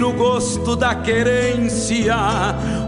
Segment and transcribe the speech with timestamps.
[0.00, 2.16] Sentir o gosto da querência,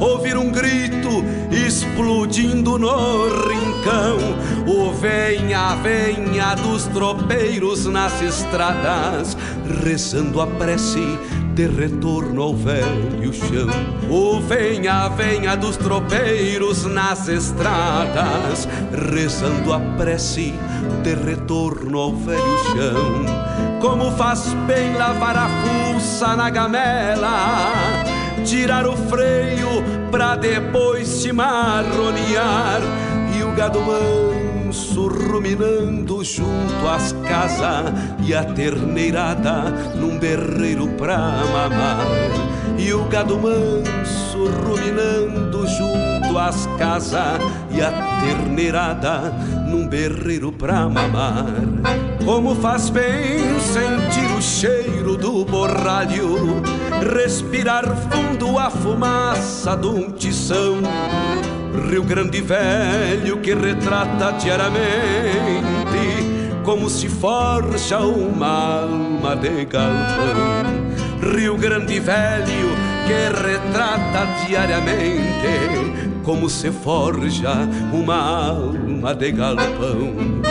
[0.01, 4.19] ouvir um grito explodindo no rincão,
[4.67, 9.37] o venha, venha dos tropeiros nas estradas,
[9.85, 11.19] rezando a prece
[11.55, 13.69] de retorno ao velho chão.
[14.09, 18.67] O venha, venha dos tropeiros nas estradas,
[19.13, 20.55] rezando a prece
[21.03, 23.81] de retorno ao velho chão.
[23.81, 28.05] Como faz bem lavar a fuça na gamela,
[28.45, 32.81] tirar o freio pra depois se marronear
[33.37, 37.93] e o gado manso ruminando junto às casas
[38.25, 39.63] e a terneirada
[39.97, 42.07] num berreiro pra mamar
[42.79, 49.33] e o gado manso ruminando junto às casas e a terneirada
[49.73, 51.47] num berreiro pra mamar.
[52.25, 56.63] Como faz bem sentir o cheiro do borralho,
[57.15, 60.77] respirar fundo a fumaça de um tição.
[61.89, 64.83] Rio Grande Velho que retrata diariamente
[66.65, 71.33] como se forja uma alma de galpão.
[71.35, 80.43] Rio Grande Velho que retrata diariamente como se forja uma alma de galpão.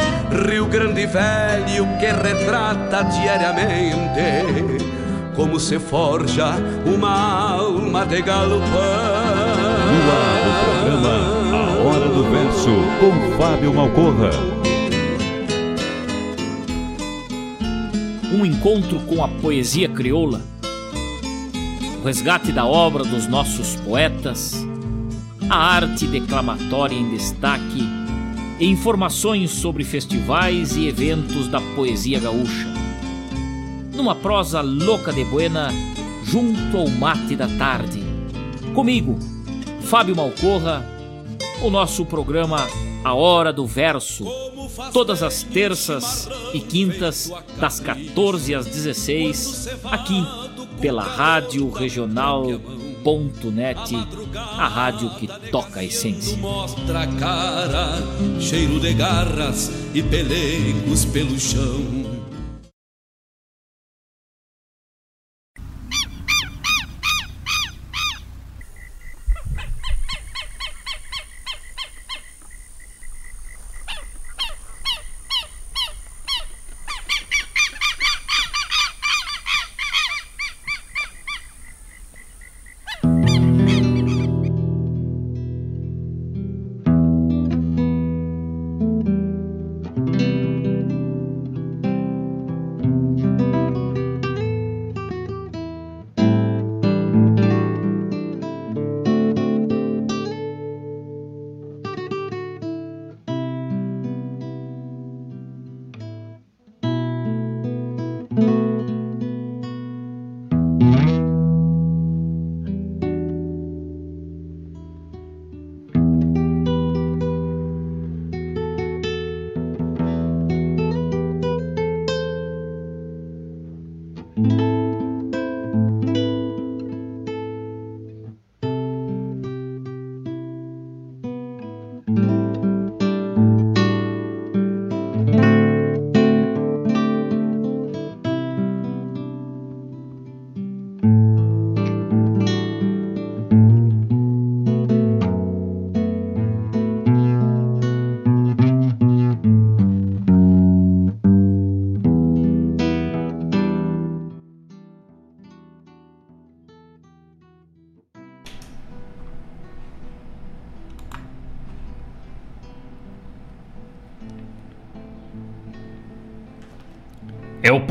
[0.48, 4.92] Rio Grande Velho que retrata diariamente
[5.36, 8.60] como se forja uma alma de galpão.
[9.92, 11.16] No ar do programa
[11.58, 14.30] A Hora do Verso com Fábio Malcorra.
[18.34, 20.42] Um encontro com a poesia crioula,
[22.02, 24.66] o resgate da obra dos nossos poetas
[25.48, 27.84] a arte declamatória em destaque
[28.60, 32.68] e informações sobre festivais e eventos da poesia gaúcha.
[33.94, 35.68] Numa prosa louca de buena,
[36.24, 38.02] junto ao mate da tarde.
[38.74, 39.20] Comigo,
[39.82, 40.86] Fábio Malcorra,
[41.62, 42.66] o nosso programa
[43.04, 44.26] A Hora do Verso,
[44.94, 50.26] todas as terças e quintas, das 14 às 16, aqui
[50.82, 52.46] pela Rádio Regional
[53.52, 53.96] Net,
[54.36, 56.38] a rádio que toca a essência.
[56.38, 57.98] Mostra cara,
[58.40, 62.01] cheiro de garras e pelegos pelo chão.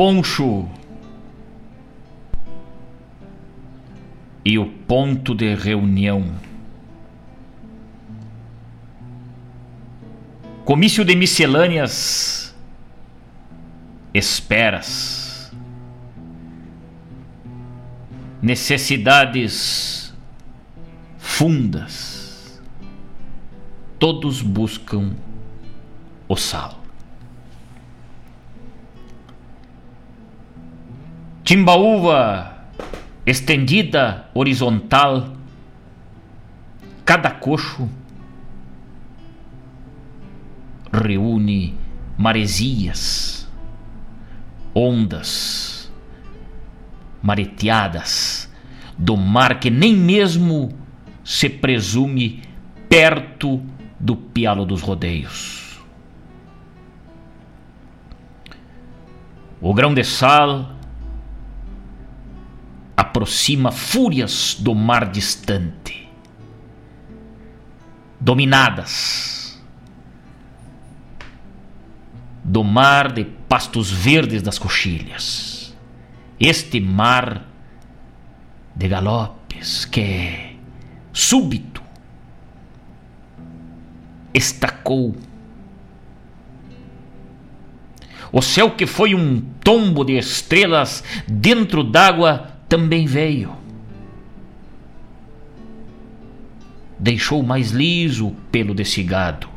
[0.00, 0.66] Poncho
[4.42, 6.24] e o ponto de reunião.
[10.64, 12.56] Comício de miscelâneas,
[14.14, 15.52] esperas,
[18.40, 20.14] necessidades
[21.18, 22.58] fundas,
[23.98, 25.14] todos buscam
[26.26, 26.79] o sal.
[31.50, 32.68] Timbaúva
[33.26, 35.32] estendida, horizontal,
[37.04, 37.90] cada coxo
[40.92, 41.74] reúne
[42.16, 43.50] maresias,
[44.72, 45.90] ondas,
[47.20, 48.48] mareteadas
[48.96, 50.72] do mar que nem mesmo
[51.24, 52.44] se presume
[52.88, 53.60] perto
[53.98, 55.80] do pialo dos rodeios.
[59.60, 60.78] O grão de sal
[63.10, 66.08] aproxima fúrias do mar distante,
[68.20, 69.60] dominadas
[72.44, 75.76] do mar de pastos verdes das coxilhas.
[76.38, 77.46] Este mar
[78.74, 80.56] de galopes que,
[81.12, 81.82] súbito,
[84.32, 85.14] estacou.
[88.32, 93.52] O céu que foi um tombo de estrelas dentro d'água também veio.
[96.96, 99.48] Deixou mais liso o pelo desse gado.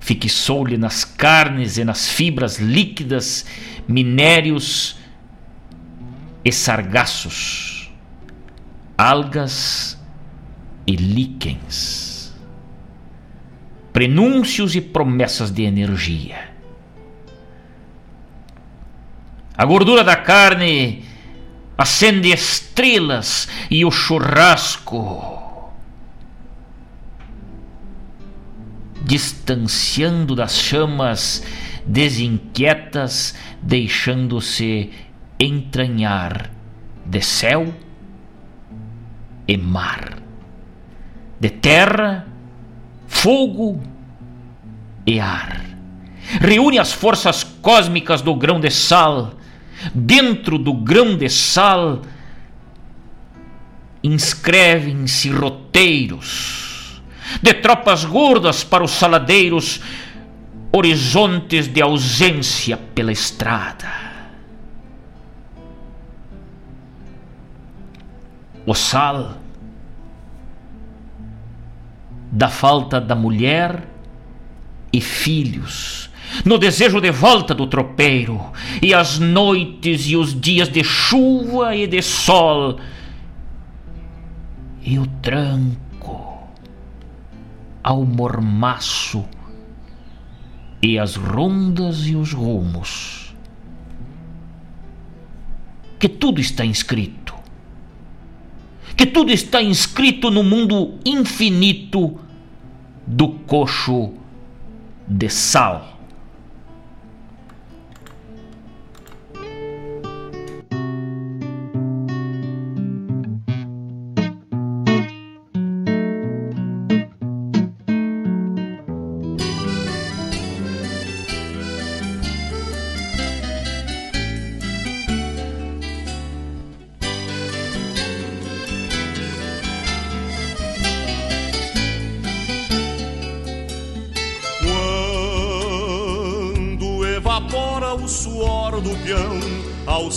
[0.00, 3.46] Fixou-lhe nas carnes e nas fibras líquidas
[3.86, 4.98] minérios
[6.44, 7.92] e sargaços,
[8.96, 9.98] algas
[10.86, 12.34] e líquens,
[13.92, 16.48] prenúncios e promessas de energia.
[19.56, 21.07] A gordura da carne
[21.78, 25.38] acende estrelas e o churrasco.
[29.00, 31.44] Distanciando das chamas
[31.86, 34.90] desinquietas, deixando-se
[35.38, 36.50] entranhar
[37.06, 37.72] de céu
[39.46, 40.18] e mar,
[41.40, 42.26] de terra,
[43.06, 43.80] fogo
[45.06, 45.64] e ar.
[46.40, 49.37] Reúne as forças cósmicas do grão de sal
[49.94, 52.02] dentro do grão de sal,
[54.02, 57.02] inscrevem-se roteiros
[57.42, 59.80] de tropas gordas para os saladeiros,
[60.72, 64.08] horizontes de ausência pela estrada.
[68.64, 69.38] O sal
[72.30, 73.88] da falta da mulher
[74.92, 76.07] e filhos
[76.44, 78.40] no desejo de volta do tropeiro,
[78.82, 82.78] e as noites e os dias de chuva e de sol,
[84.82, 86.48] e o tranco
[87.82, 89.24] ao mormaço,
[90.82, 93.34] e as rondas e os rumos.
[95.98, 97.34] Que tudo está inscrito.
[98.96, 102.20] Que tudo está inscrito no mundo infinito
[103.06, 104.12] do coxo
[105.06, 105.97] de sal.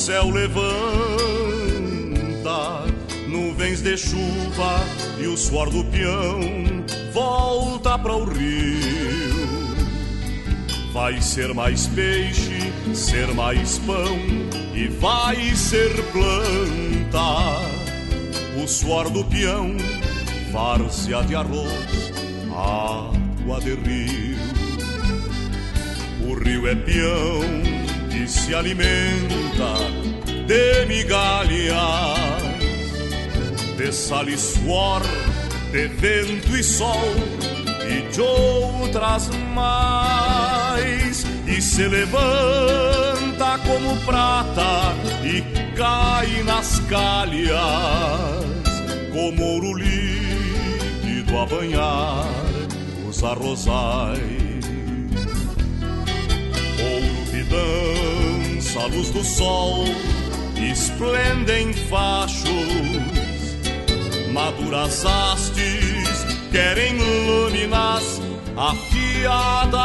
[0.01, 0.65] Céu levanta
[3.27, 4.83] nuvens de chuva
[5.19, 6.41] e o suor do peão
[7.13, 8.81] volta para o rio.
[10.91, 14.17] Vai ser mais peixe, ser mais pão
[14.73, 17.59] e vai ser planta.
[18.59, 19.77] O suor do peão,
[20.51, 22.11] várzea de arroz,
[22.49, 24.39] água de rio.
[26.27, 27.70] O rio é peão
[28.31, 29.73] se alimenta
[30.47, 31.75] de migalhas,
[33.77, 35.01] de sal e suor,
[35.71, 37.13] de vento e sol
[37.85, 44.95] e de outras mais, e se levanta como prata
[45.25, 45.41] e
[45.75, 48.45] cai nas calhas,
[49.11, 52.27] como ouro líquido a banhar
[53.09, 54.21] os arrozais.
[56.79, 58.20] Ouro vidão
[58.71, 59.83] dança a luz do sol,
[60.55, 62.47] esplendem fachos,
[64.31, 68.21] maduras hastes, querem lâminas
[68.55, 69.75] afiadas,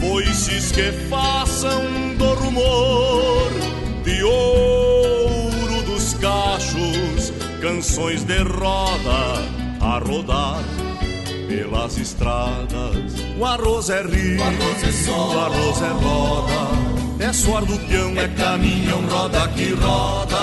[0.00, 1.82] foices que façam
[2.16, 3.50] do rumor
[4.04, 9.42] de ouro dos cachos, canções de roda
[9.80, 10.62] a rodar
[11.48, 13.11] pelas estradas.
[13.42, 17.24] O arroz é rio, o arroz é sol, o arroz é roda.
[17.28, 20.38] É suor do peão, é caminhão, roda que roda.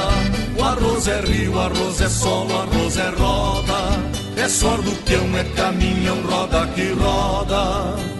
[0.57, 4.03] O arroz é rio, o arroz é sol, o arroz é roda.
[4.35, 8.18] É suor do peão, é caminhão, roda que roda.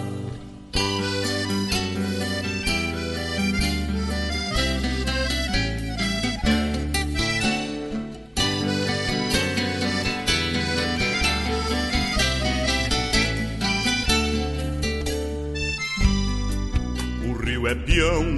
[17.70, 18.34] É peão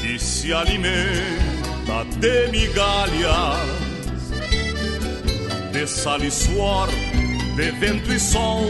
[0.00, 3.60] que se alimenta de migalhas,
[5.72, 6.88] de sal e suor,
[7.54, 8.64] de vento e sol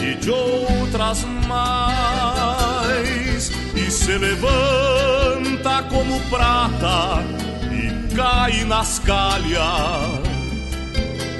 [0.00, 7.24] e de outras mais, e se levanta como prata
[7.72, 10.20] e cai nas calhas,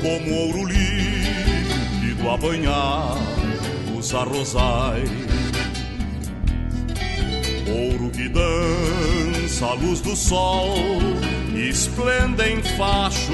[0.00, 3.16] como ouro líquido a banhar
[3.96, 5.31] os arrozais.
[7.72, 10.74] Ouro que dança a luz do sol,
[11.56, 13.32] esplendem facho.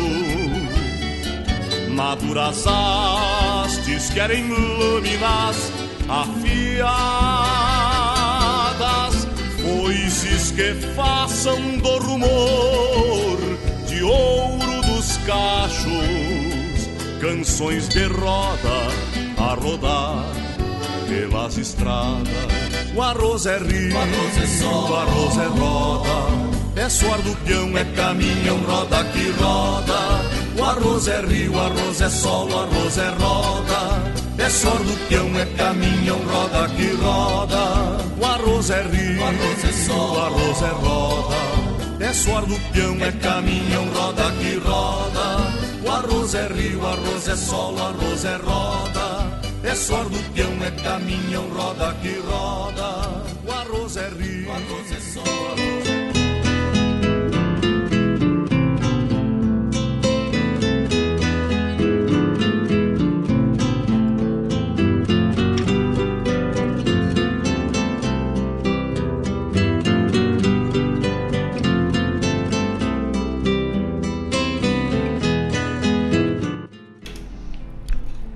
[1.90, 5.72] Maduras hastes querem lâminas
[6.08, 6.86] afiadas,
[9.60, 13.38] foices que façam do rumor
[13.88, 16.88] de ouro dos cachos,
[17.20, 18.86] canções de roda
[19.36, 20.24] a rodar
[21.08, 22.57] pelas estradas
[22.94, 26.48] o arroz é rio, o arroz é sol, o arroz é roda.
[26.76, 29.98] É suor do peão, é caminhão, roda que roda.
[30.56, 34.12] O arroz é rio, o arroz é sol, o arroz é roda.
[34.38, 37.98] É suor do peão, é caminhão, roda que roda.
[38.20, 41.36] O arroz é rio, o arroz é sol, o arroz é roda.
[42.00, 45.52] É suor do peão, é caminhão, roda que roda.
[45.84, 49.17] O arroz é rio, o arroz é sol, o arroz é roda.
[49.64, 53.24] É suor do peão, é caminhão, roda que roda.
[53.46, 55.97] O arroz é rio, o arroz é sol, arroz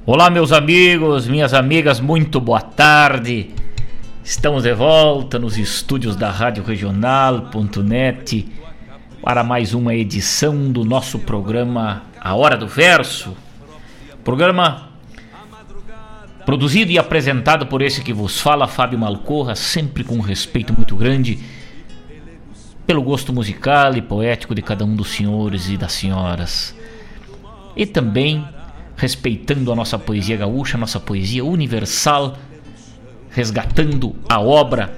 [0.04, 3.50] Olá, meus amigos, minhas amigas, muito boa tarde.
[4.24, 8.48] Estamos de volta nos estúdios da Rádio Regional.net
[9.22, 13.36] para mais uma edição do nosso programa A Hora do Verso.
[14.24, 14.88] Programa
[16.44, 20.96] produzido e apresentado por esse que vos fala, Fábio Malcorra, sempre com um respeito muito
[20.96, 21.38] grande
[22.84, 26.74] pelo gosto musical e poético de cada um dos senhores e das senhoras.
[27.76, 28.44] E também
[29.02, 32.38] respeitando a nossa poesia gaúcha, a nossa poesia universal,
[33.30, 34.96] resgatando a obra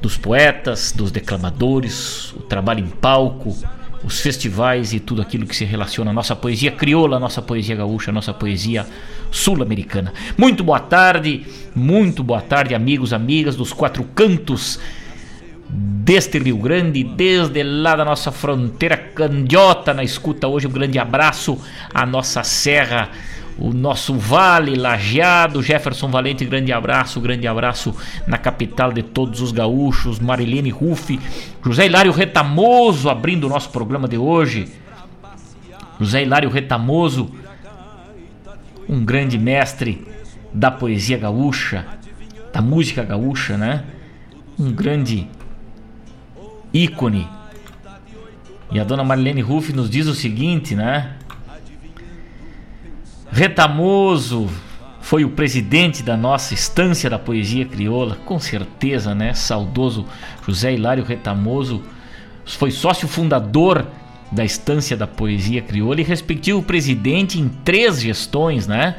[0.00, 3.54] dos poetas, dos declamadores, o trabalho em palco,
[4.02, 7.76] os festivais e tudo aquilo que se relaciona à nossa poesia crioula, à nossa poesia
[7.76, 8.86] gaúcha, à nossa poesia
[9.30, 10.14] sul-americana.
[10.38, 14.80] Muito boa tarde, muito boa tarde, amigos, amigas dos quatro cantos
[15.68, 20.66] deste Rio Grande, desde lá da nossa fronteira candiota na escuta hoje.
[20.66, 21.58] Um grande abraço
[21.92, 23.10] à nossa serra
[23.58, 27.94] o nosso Vale Lajeado, Jefferson Valente, grande abraço, grande abraço
[28.26, 31.18] na capital de todos os gaúchos, Marilene Ruff,
[31.64, 34.68] José Hilário Retamoso abrindo o nosso programa de hoje.
[36.00, 37.30] José Hilário Retamoso,
[38.88, 40.06] um grande mestre
[40.52, 41.86] da poesia gaúcha,
[42.52, 43.84] da música gaúcha, né?
[44.58, 45.28] Um grande
[46.72, 47.28] ícone.
[48.70, 51.16] E a dona Marilene Ruff nos diz o seguinte, né?
[53.32, 54.46] Retamoso
[55.00, 59.32] foi o presidente da nossa estância da poesia crioula, com certeza, né?
[59.32, 60.04] Saudoso
[60.46, 61.82] José Hilário Retamoso
[62.44, 63.86] foi sócio fundador
[64.30, 68.96] da estância da poesia crioula e respectivo presidente em três gestões, né?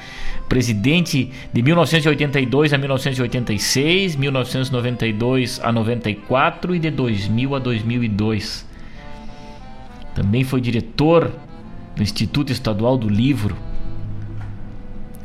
[0.49, 8.67] Presidente de 1982 a 1986, 1992 a 94 e de 2000 a 2002.
[10.15, 11.31] Também foi diretor
[11.95, 13.55] do Instituto Estadual do Livro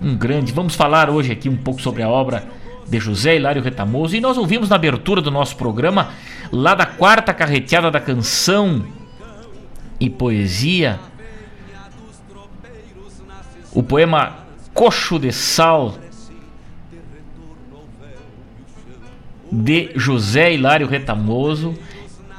[0.00, 0.52] um grande.
[0.52, 2.44] Vamos falar hoje aqui um pouco sobre a obra
[2.86, 4.16] de José Hilário Retamoso.
[4.16, 6.10] E nós ouvimos na abertura do nosso programa,
[6.52, 8.84] lá da quarta carreteada da canção
[10.00, 10.98] e poesia,
[13.72, 14.38] o poema
[14.72, 15.94] Coxo de Sal
[19.50, 21.74] de José Hilário Retamoso.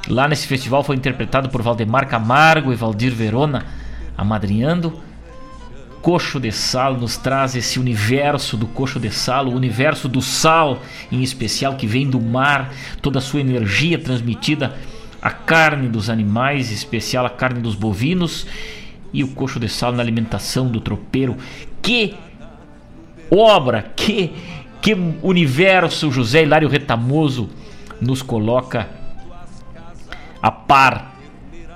[0.07, 3.65] Lá nesse festival foi interpretado por Valdemar Camargo e Valdir Verona,
[4.17, 4.99] amadrinhando.
[6.01, 10.81] Coxo de Sal nos traz esse universo do coxo de sal, o universo do sal
[11.11, 14.75] em especial que vem do mar, toda a sua energia transmitida
[15.21, 18.47] à carne dos animais, em especial a carne dos bovinos
[19.11, 21.35] e o coxo de sal na alimentação do tropeiro.
[21.81, 22.15] Que
[23.29, 24.31] obra, que
[24.81, 27.49] que universo José Hilário Retamoso
[27.99, 28.87] nos coloca
[30.41, 31.15] a par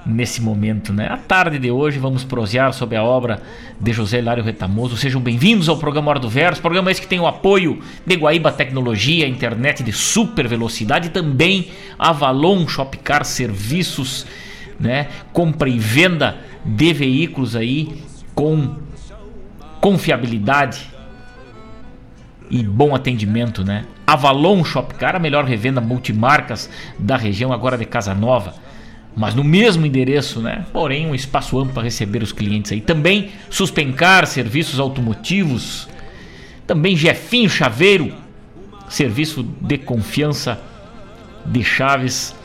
[0.05, 1.07] nesse momento, né?
[1.07, 3.41] À tarde de hoje vamos prosear sobre a obra
[3.83, 4.95] de José Hilário Retamoso.
[4.95, 8.49] Sejam bem-vindos ao programa Hora do Verso, programa esse que tem o apoio de Guaíba
[8.49, 11.67] Tecnologia, internet de super velocidade e também
[11.99, 14.25] Avalon Shopcar Serviços,
[14.79, 15.09] né?
[15.33, 18.01] Compra e venda de veículos aí
[18.33, 18.77] com
[19.81, 20.89] confiabilidade
[22.49, 23.83] e bom atendimento, né?
[24.07, 28.55] Avalon Shopcar, a melhor revenda multimarcas da região, agora de Casa Nova.
[29.15, 30.65] Mas no mesmo endereço, né?
[30.73, 32.81] Porém, um espaço amplo para receber os clientes aí.
[32.81, 35.87] Também Suspencar, serviços automotivos.
[36.65, 38.13] Também Jefinho Chaveiro,
[38.89, 40.59] serviço de confiança
[41.45, 42.35] de Chaves.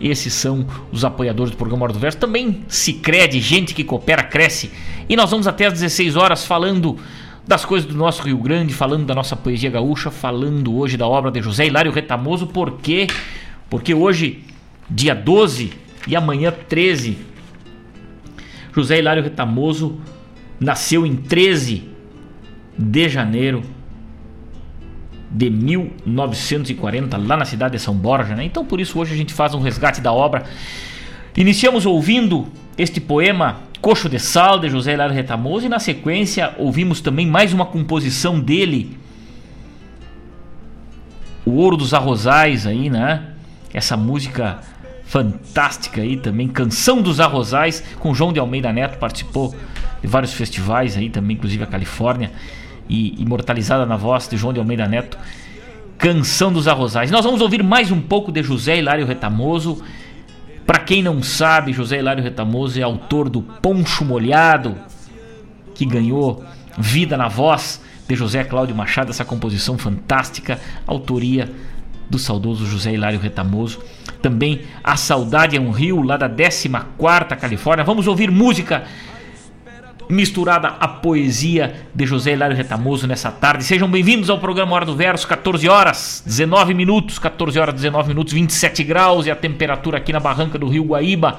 [0.00, 2.18] Esses são os apoiadores do programa Hora do Verso.
[2.18, 4.70] Também Cicred, gente que coopera, cresce.
[5.08, 6.98] E nós vamos até às 16 horas falando
[7.46, 11.30] das coisas do nosso Rio Grande, falando da nossa poesia gaúcha, falando hoje da obra
[11.30, 13.06] de José Hilário Retamoso, por quê?
[13.68, 14.42] Porque hoje,
[14.88, 17.18] dia 12 e amanhã 13,
[18.74, 20.00] José Hilário Retamoso
[20.60, 21.88] nasceu em 13
[22.76, 23.62] de janeiro
[25.30, 28.44] de 1940, lá na cidade de São Borja, né?
[28.44, 30.44] Então por isso hoje a gente faz um resgate da obra.
[31.36, 32.46] Iniciamos ouvindo
[32.78, 37.52] este poema Coxo de Sal, de José Hilário Retamoso, e na sequência ouvimos também mais
[37.52, 38.96] uma composição dele,
[41.44, 43.34] O Ouro dos Arrozais aí, né?
[43.72, 44.60] Essa música
[45.04, 49.54] fantástica aí também, Canção dos Arrozais, com João de Almeida Neto, participou
[50.00, 52.32] de vários festivais aí também, inclusive a Califórnia,
[52.88, 55.18] e imortalizada na voz de João de Almeida Neto,
[55.96, 57.10] Canção dos Arrozais.
[57.10, 59.82] Nós vamos ouvir mais um pouco de José Hilário Retamoso,
[60.66, 64.74] para quem não sabe, José Hilário Retamoso é autor do Poncho Molhado,
[65.74, 66.42] que ganhou
[66.78, 71.50] vida na voz de José Cláudio Machado, essa composição fantástica, autoria
[72.08, 73.80] do saudoso José Hilário Retamoso.
[74.20, 77.84] Também A Saudade é um Rio, lá da 14 Califórnia.
[77.84, 78.84] Vamos ouvir música
[80.08, 83.64] misturada à poesia de José Hilário Retamoso nessa tarde.
[83.64, 88.32] Sejam bem-vindos ao programa Hora do Verso, 14 horas, 19 minutos, 14 horas, 19 minutos,
[88.32, 91.38] 27 graus e a temperatura aqui na barranca do Rio Guaíba.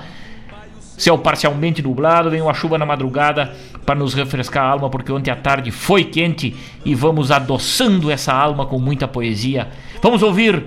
[0.98, 3.54] Céu parcialmente nublado, vem uma chuva na madrugada
[3.86, 6.56] para nos refrescar a alma, porque ontem à tarde foi quente
[6.86, 9.68] e vamos adoçando essa alma com muita poesia.
[10.02, 10.64] Vamos ouvir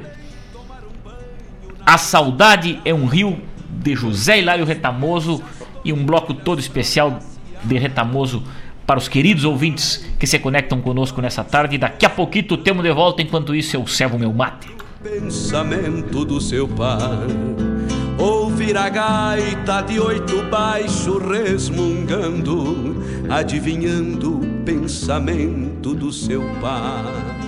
[1.84, 3.38] A Saudade é um Rio
[3.68, 5.42] de José Hilário Retamoso
[5.84, 7.18] e um bloco todo especial
[7.64, 8.42] de Retamoso
[8.86, 11.76] para os queridos ouvintes que se conectam conosco nessa tarde.
[11.78, 14.68] Daqui a pouquinho temos de volta, enquanto isso eu servo meu mate.
[15.02, 16.98] Pensamento do seu pai,
[18.18, 22.96] ouvir a gaita de oito baixo resmungando,
[23.30, 27.47] adivinhando o pensamento do seu pai.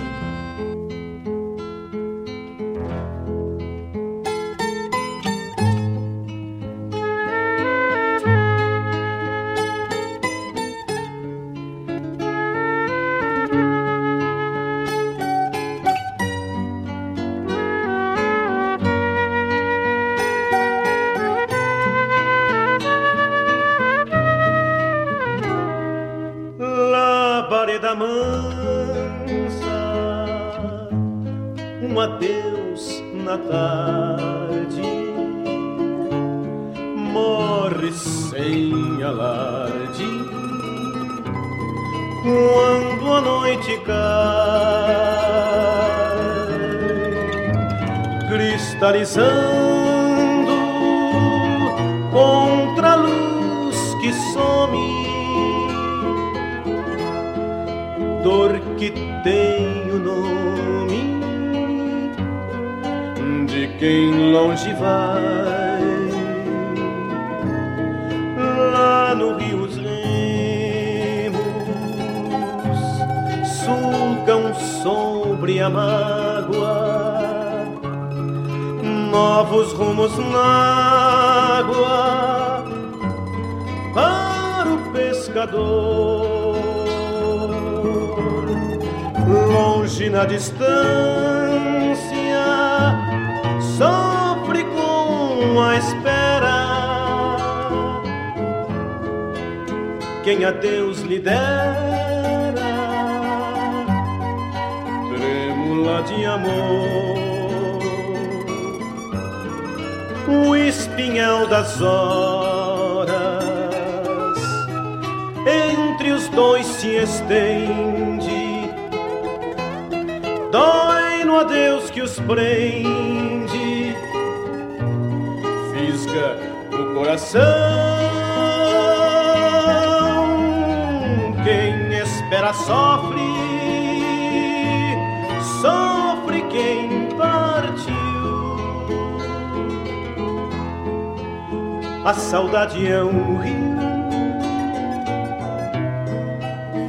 [142.61, 143.79] A saudade é um rio,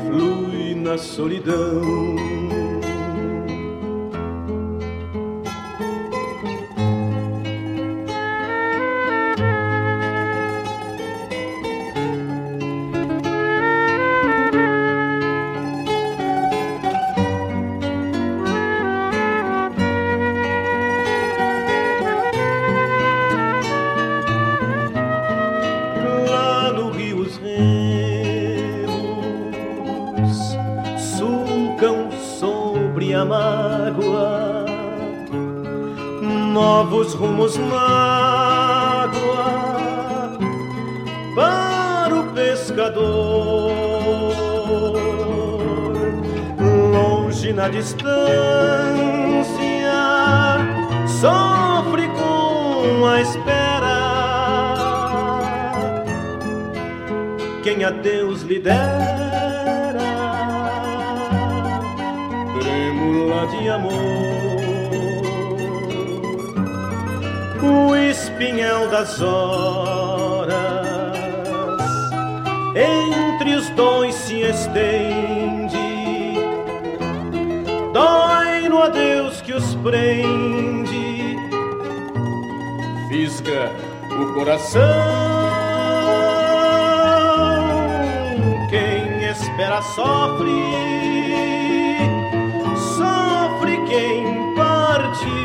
[0.07, 1.92] flui na solidão.
[47.83, 48.15] Distância,
[51.21, 53.99] sofre com a espera.
[57.65, 59.99] Quem a Deus lhe dera,
[62.61, 64.33] trêmula de amor.
[67.65, 70.53] o espinhel das horas
[72.75, 75.32] entre os dois se estende,
[79.53, 81.37] que os prende,
[83.09, 83.71] fisga
[84.11, 84.83] o coração.
[88.71, 90.51] Quem espera sofre,
[92.97, 95.43] sofre quem partiu.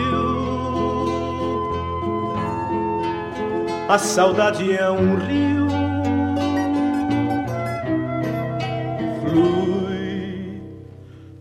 [3.89, 5.67] A saudade é um rio,
[9.22, 10.62] flui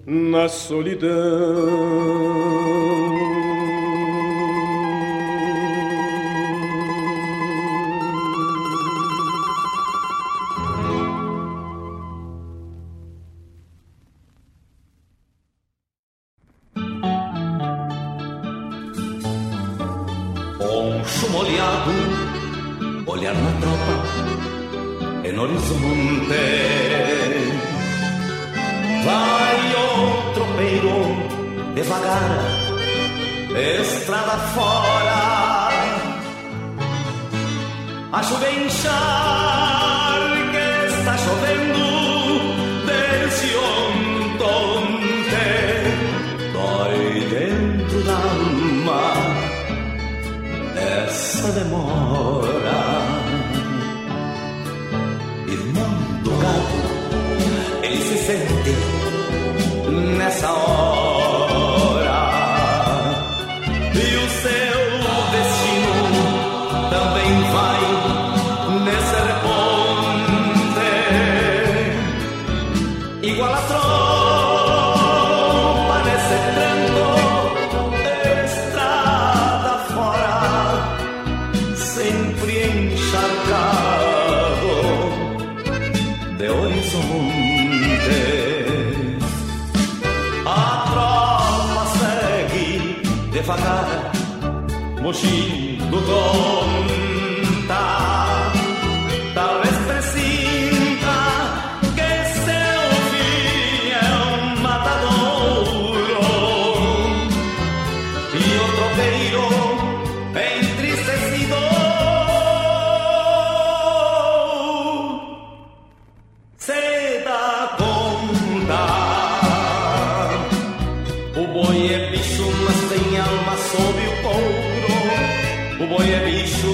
[0.05, 1.76] na solidão.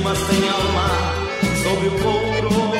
[0.05, 0.89] Mas tem alma
[1.63, 2.73] sob o couro.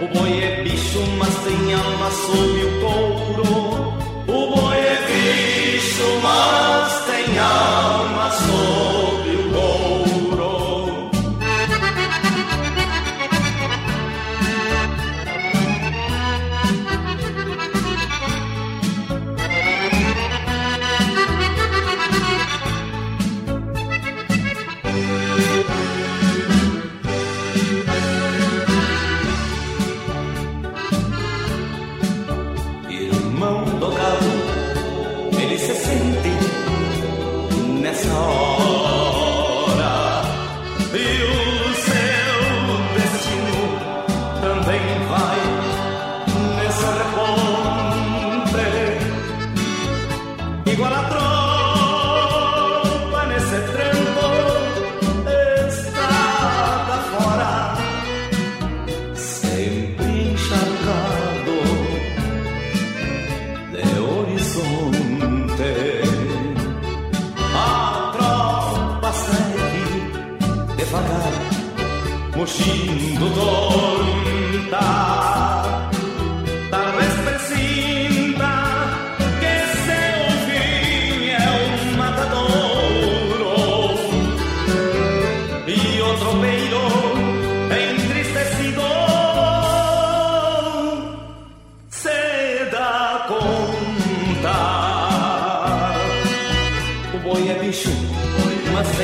[0.00, 3.94] O boi é bicho, mas tem alma sob o couro.
[4.26, 8.43] O boi é bicho, mas tem alma sob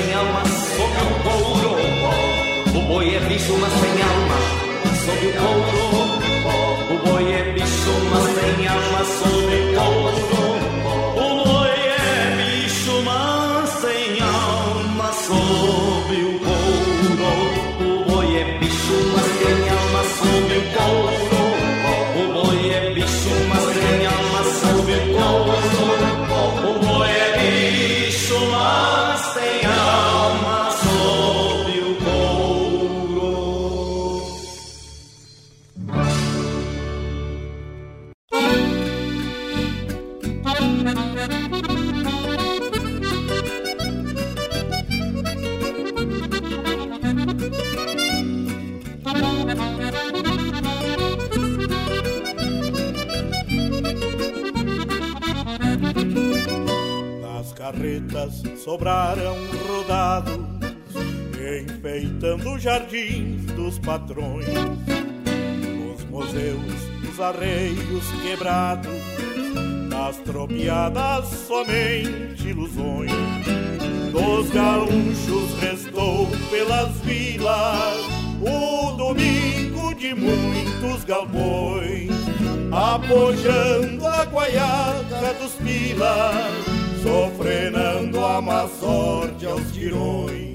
[0.01, 2.79] mas tem alma sob o couro.
[2.79, 3.80] O boi é bicho, mas
[62.41, 64.47] enfeitando os jardins dos patrões.
[64.47, 66.75] Nos museus,
[67.09, 68.91] os arreios quebrados,
[69.89, 73.11] nas tropiadas somente ilusões.
[74.13, 78.01] Dos gaúchos restou pelas vilas
[78.41, 82.11] o domingo de muitos galpões,
[82.73, 86.35] apojando a guaiaca dos pilas,
[87.03, 90.50] sofrenando a má sorte aos tirões.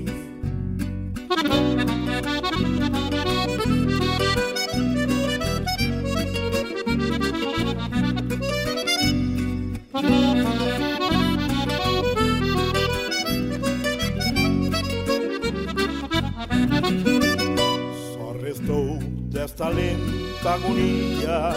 [19.29, 21.53] Desta lenta agonia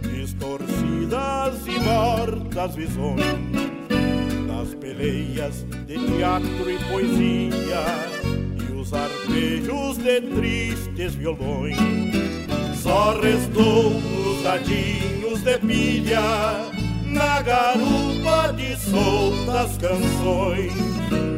[0.00, 3.20] Distorcidas e mortas visões
[4.46, 8.15] Das peleias de teatro e poesia
[9.36, 11.76] arpejos de tristes violões
[12.82, 16.20] Só restou os dadinhos de pilha
[17.04, 20.72] Na garupa de soltas canções.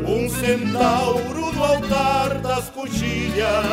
[0.07, 3.67] Um centauro no altar das coxilhas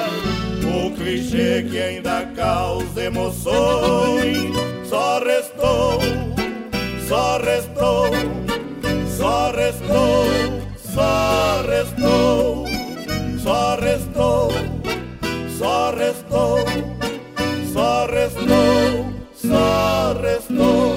[0.63, 4.51] O clichê que ainda causa emoções.
[4.89, 5.99] Só restou,
[7.07, 8.09] só restou
[9.17, 10.25] Só restou,
[10.93, 12.44] só restou
[13.45, 14.49] Só restou,
[15.55, 16.57] só restou
[17.71, 20.95] Só restou, só restou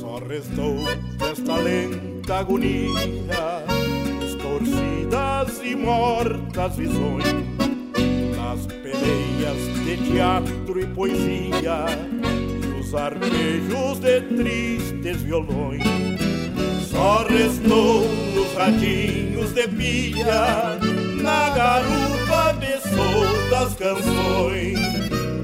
[0.00, 0.76] Só restou
[1.20, 2.90] desta lenta agonia
[3.22, 3.61] Distorcidas
[5.64, 7.24] e mortas visões
[8.36, 11.86] Nas peleias de teatro e poesia
[12.62, 15.82] E os arpejos de tristes violões
[16.90, 20.78] Só restou nos radinhos de pilha,
[21.22, 24.78] na garupa de soltas canções,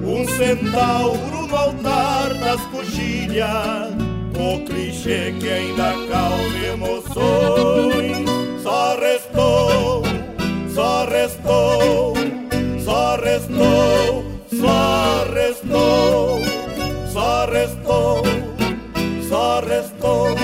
[0.02, 3.92] um centauro no altar das coxilhas,
[4.34, 8.28] o clichê que ainda causa emoções.
[8.62, 9.57] Só restou,
[10.78, 12.14] só restou,
[19.28, 20.36] só restou,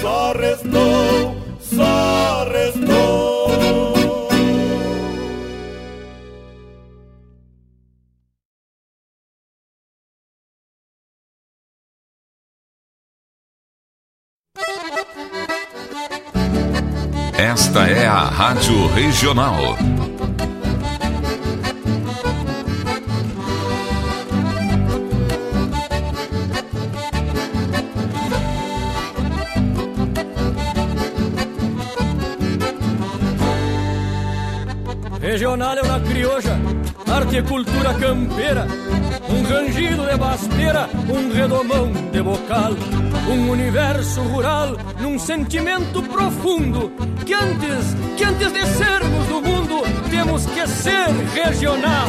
[0.00, 1.33] só restou,
[17.54, 19.54] Esta é a Rádio Regional.
[35.20, 36.58] Regional é uma crioja,
[37.08, 38.66] arte e cultura campeira,
[39.30, 42.72] um rangido de basteira, um redomão de bocal,
[43.28, 46.92] um universo rural num sentimento profundo
[47.24, 52.08] que antes, que antes de sermos do mundo, temos que ser regional.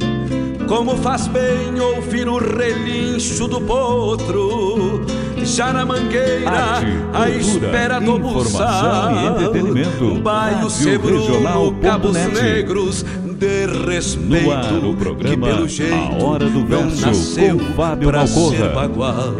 [0.71, 5.05] Como faz bem ouvir o relincho do potro,
[5.43, 9.41] já na mangueira, Arte, cultura, espera do informação e buçal.
[9.41, 10.21] entretenimento.
[10.21, 11.77] Baio Rádio Sebruno.
[11.81, 14.45] Cabos Negros, de respeito.
[14.45, 18.07] No ar, o que programa pelo jeito A Hora do não Verso, nasceu com Fábio
[18.09, 18.55] pra Malcorra.
[18.55, 19.33] ser bagual.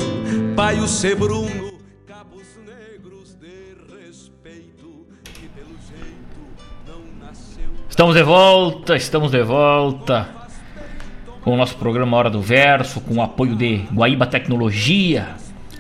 [0.54, 1.72] Baio Sebruno,
[2.06, 5.06] Cabos Negros, de respeito.
[5.34, 6.42] Que pelo jeito
[6.86, 10.41] não nasceu Estamos de volta, estamos de volta
[11.42, 15.30] com o nosso programa Hora do Verso, com o apoio de Guaíba Tecnologia,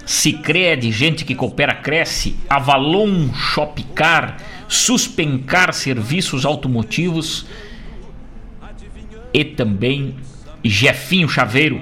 [0.05, 4.37] Cicred, gente que coopera, cresce, Avalon Shopcar,
[4.67, 7.45] Suspencar Serviços Automotivos
[9.33, 10.15] e também
[10.63, 11.81] Jefinho Chaveiro.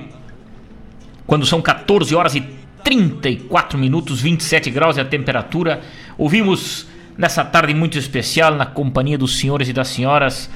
[1.26, 2.42] Quando são 14 horas e
[2.84, 5.82] 34 minutos, 27 graus é a temperatura,
[6.18, 10.50] ouvimos nessa tarde muito especial, na companhia dos senhores e das senhoras,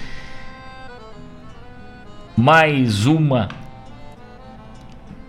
[2.35, 3.49] mais uma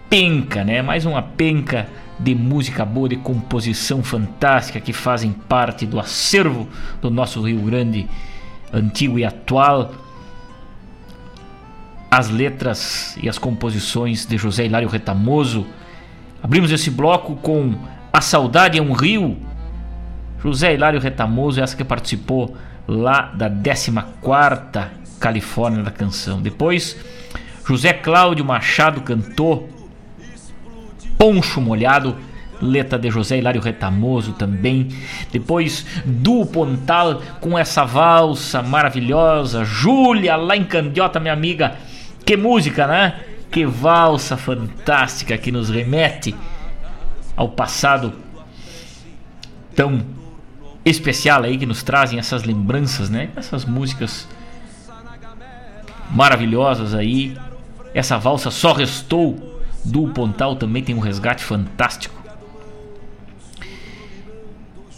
[0.08, 0.80] penca, né?
[0.80, 1.86] Mais uma penca
[2.18, 6.68] de música boa, de composição fantástica que fazem parte do acervo
[7.02, 8.08] do nosso Rio Grande
[8.72, 9.92] antigo e atual.
[12.10, 15.66] As letras e as composições de José Hilário Retamoso.
[16.42, 17.74] Abrimos esse bloco com
[18.12, 19.36] A Saudade é um Rio.
[20.40, 26.40] José Hilário Retamoso, essa que participou lá da 14ª Califórnia da canção.
[26.40, 26.96] Depois,
[27.66, 29.68] José Cláudio Machado cantou
[31.18, 32.16] Poncho Molhado,
[32.60, 34.88] letra de José Hilário Retamoso também.
[35.32, 39.64] Depois, Duo Pontal com essa valsa maravilhosa.
[39.64, 41.76] Júlia, lá em Candiota, minha amiga.
[42.24, 43.20] Que música, né?
[43.50, 46.34] Que valsa fantástica que nos remete
[47.36, 48.12] ao passado
[49.74, 50.04] tão
[50.84, 53.30] especial aí que nos trazem essas lembranças, né?
[53.36, 54.28] Essas músicas
[56.14, 57.36] maravilhosas aí.
[57.92, 62.14] Essa valsa só restou do Pontal também tem um resgate fantástico.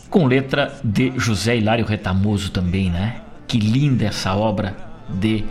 [0.09, 3.21] Com letra de José Hilário Retamoso também, né?
[3.49, 4.77] Que linda essa obra
[5.09, 5.45] de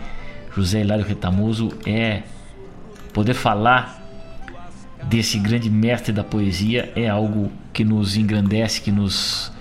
[0.54, 2.22] José Hilário Retamoso é
[3.12, 4.02] poder falar
[5.04, 9.52] desse grande mestre da poesia é algo que nos engrandece, que nos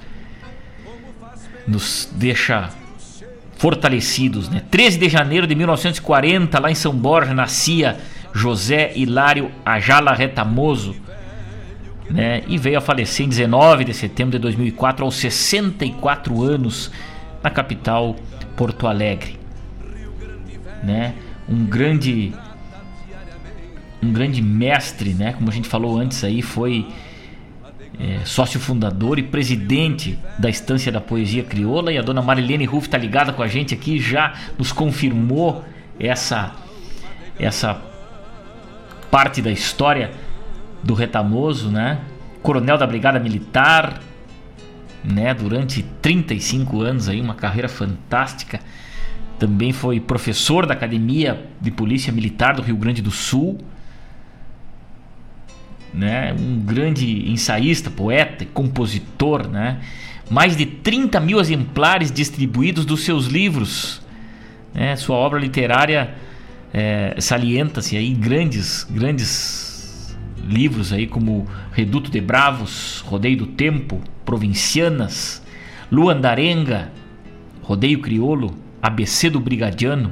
[1.68, 2.70] nos deixa
[3.56, 4.62] fortalecidos, né?
[4.70, 7.98] 13 de janeiro de 1940, lá em São Borja, nascia
[8.34, 10.96] José Hilário Ajala Retamoso,
[12.10, 12.44] né?
[12.48, 16.92] E veio a falecer em 19 de setembro de 2004 aos 64 anos
[17.42, 18.16] na capital
[18.56, 19.40] Porto Alegre,
[20.84, 21.14] né?
[21.48, 22.34] Um grande
[24.04, 25.34] um grande mestre, né?
[25.34, 26.88] Como a gente falou antes aí, foi
[28.00, 32.88] é, sócio fundador e presidente da Estância da Poesia Crioula e a dona Marilene Ruff
[32.88, 35.64] está ligada com a gente aqui, já nos confirmou
[36.00, 36.54] essa
[37.38, 37.82] essa
[39.12, 40.12] parte da história
[40.84, 42.00] do Retamoso, né?
[42.42, 44.02] Coronel da Brigada Militar,
[45.04, 45.34] né?
[45.34, 48.60] Durante 35 anos aí, uma carreira fantástica.
[49.38, 53.60] Também foi professor da Academia de Polícia Militar do Rio Grande do Sul
[55.96, 56.34] né?
[56.38, 59.80] um grande ensaísta, poeta e compositor, né?
[60.30, 64.02] mais de 30 mil exemplares distribuídos dos seus livros.
[64.74, 64.96] Né?
[64.96, 66.16] Sua obra literária
[66.74, 70.16] é, salienta-se aí grandes, grandes
[70.48, 75.42] livros aí como Reduto de Bravos, Rodeio do Tempo, Provincianas,
[75.92, 76.92] Luandarenga,
[77.62, 80.12] Rodeio Criolo, ABC do Brigadiano,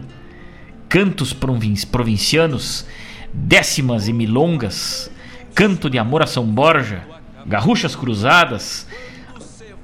[0.87, 2.85] Cantos Provincianos,
[3.33, 5.11] Décimas e Milongas,
[5.55, 7.03] Canto de Amor a São Borja,
[7.45, 8.87] Garruchas Cruzadas,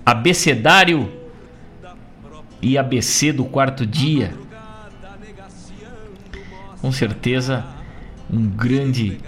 [0.05, 1.11] Abecedário
[2.61, 4.34] e ABC do Quarto Dia.
[6.82, 7.65] Com certeza
[8.30, 9.20] um grande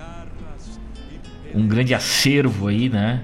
[1.54, 3.24] um grande acervo aí, né?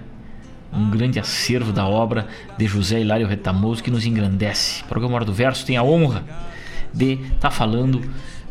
[0.71, 4.83] Um grande acervo da obra de José Hilário Retamoso que nos engrandece.
[4.83, 6.23] O programa Hora do Verso tem a honra
[6.93, 8.01] de estar tá falando,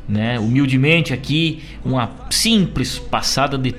[0.08, 3.74] né, humildemente aqui, uma simples passada de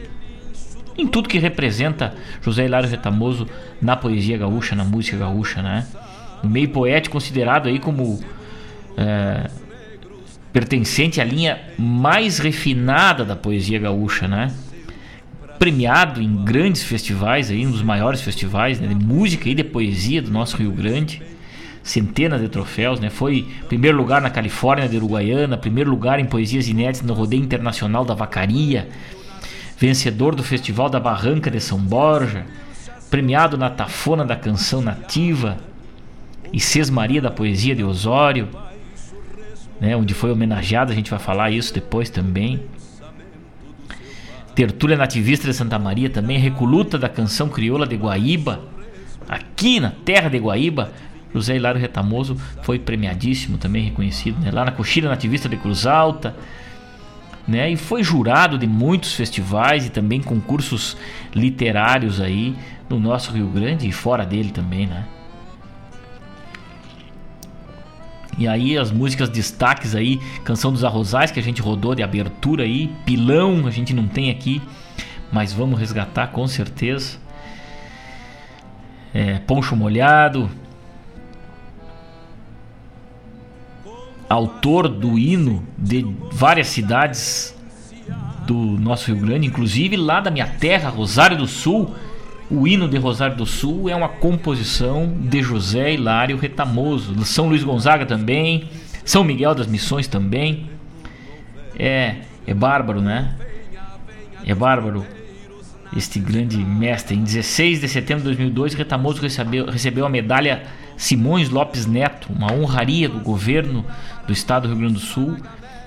[0.98, 3.48] em tudo que representa José Hilário Retamoso
[3.82, 5.86] na poesia gaúcha, na música gaúcha, né?
[6.44, 8.20] Meio poético considerado aí como
[8.98, 9.50] é,
[10.52, 14.52] pertencente à linha mais refinada da poesia gaúcha, né?
[15.60, 20.22] Premiado em grandes festivais aí, um dos maiores festivais né, de música e de poesia
[20.22, 21.22] do nosso Rio Grande
[21.88, 23.10] centenas de troféus, né?
[23.10, 28.04] Foi primeiro lugar na Califórnia de Uruguaiana, primeiro lugar em poesias inéditas no Rodeio Internacional
[28.04, 28.90] da Vacaria,
[29.78, 32.46] vencedor do Festival da Barranca de São Borja,
[33.10, 35.58] premiado na Tafona da Canção Nativa
[36.52, 38.50] e Sesmaria da Poesia de Osório,
[39.80, 42.62] né, onde foi homenageado, a gente vai falar isso depois também.
[44.56, 48.62] Tertúlia Nativista de Santa Maria também, Recoluta da Canção Crioula de Guaíba,
[49.30, 50.92] aqui na terra de Guaíba,
[51.32, 54.50] José Hilário Retamoso foi premiadíssimo, também reconhecido, né?
[54.50, 56.36] lá na Coxilha Nativista de Cruz Alta,
[57.48, 57.72] né?
[57.72, 60.98] E foi jurado de muitos festivais e também concursos
[61.34, 62.56] literários aí
[62.90, 65.06] no nosso Rio Grande e fora dele também, né?
[68.38, 72.64] E aí as músicas destaques aí, Canção dos Arrozais que a gente rodou de abertura
[72.64, 74.62] aí, Pilão a gente não tem aqui,
[75.32, 77.18] mas vamos resgatar com certeza.
[79.14, 80.52] É, Poncho Molhado,
[84.30, 87.56] autor do hino de várias cidades
[88.46, 91.96] do nosso Rio Grande, inclusive lá da minha terra, Rosário do Sul.
[92.50, 97.14] O hino de Rosário do Sul é uma composição de José Hilário Retamoso.
[97.26, 98.70] São Luís Gonzaga também,
[99.04, 100.70] São Miguel das Missões também.
[101.78, 102.16] É,
[102.46, 103.36] é bárbaro, né?
[104.46, 105.06] É bárbaro
[105.96, 107.16] este grande mestre.
[107.16, 110.64] Em 16 de setembro de 2002, Retamoso recebeu, recebeu a medalha
[110.98, 113.86] Simões Lopes Neto, uma honraria do governo
[114.26, 115.38] do estado do Rio Grande do Sul,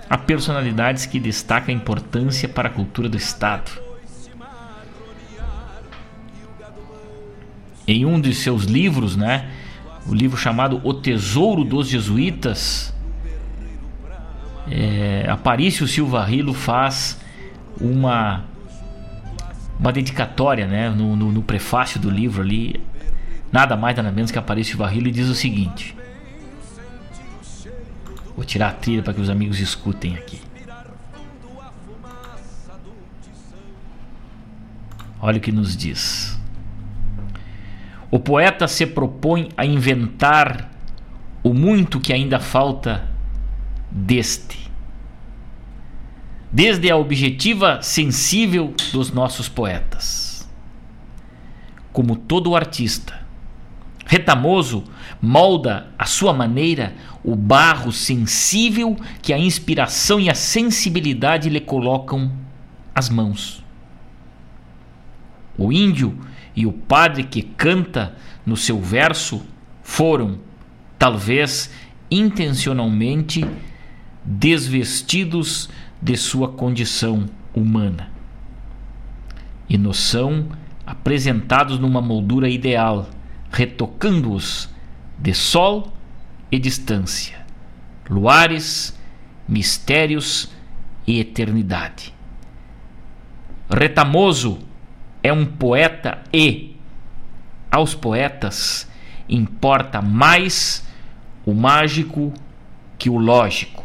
[0.09, 3.71] a personalidades que destacam a importância para a cultura do estado.
[7.87, 9.51] Em um de seus livros, né,
[10.07, 12.95] o livro chamado O Tesouro dos Jesuítas,
[14.71, 17.21] é, Aparício Silva Rilo faz
[17.81, 18.45] uma
[19.81, 22.79] uma dedicatória, né, no, no, no prefácio do livro ali,
[23.53, 25.97] nada mais nada menos que Aparício Varrilo e diz o seguinte:
[28.37, 30.41] Vou tirar a trilha para que os amigos escutem aqui.
[35.21, 36.39] Olha o que nos diz.
[38.11, 40.71] O poeta se propõe a inventar
[41.43, 43.09] o muito que ainda falta
[43.91, 44.71] deste.
[46.51, 50.49] Desde a objetiva sensível dos nossos poetas.
[51.93, 53.20] Como todo artista,
[54.11, 54.83] Retamoso
[55.23, 62.33] molda à sua maneira o barro sensível que a inspiração e a sensibilidade lhe colocam
[62.93, 63.63] às mãos.
[65.57, 66.19] O índio
[66.57, 69.47] e o padre que canta no seu verso
[69.81, 70.41] foram,
[70.99, 71.71] talvez
[72.11, 73.47] intencionalmente,
[74.25, 75.71] desvestidos
[76.03, 78.11] de sua condição humana.
[79.69, 80.49] E noção
[80.85, 83.09] apresentados numa moldura ideal,
[83.51, 84.69] retocando-os
[85.19, 85.93] de sol
[86.51, 87.45] e distância,
[88.09, 88.99] luares,
[89.47, 90.51] mistérios
[91.07, 92.15] e eternidade.
[93.69, 94.59] Retamoso
[95.23, 96.77] é um poeta e,
[97.71, 98.89] aos poetas,
[99.29, 100.87] importa mais
[101.45, 102.33] o mágico
[102.99, 103.85] que o lógico,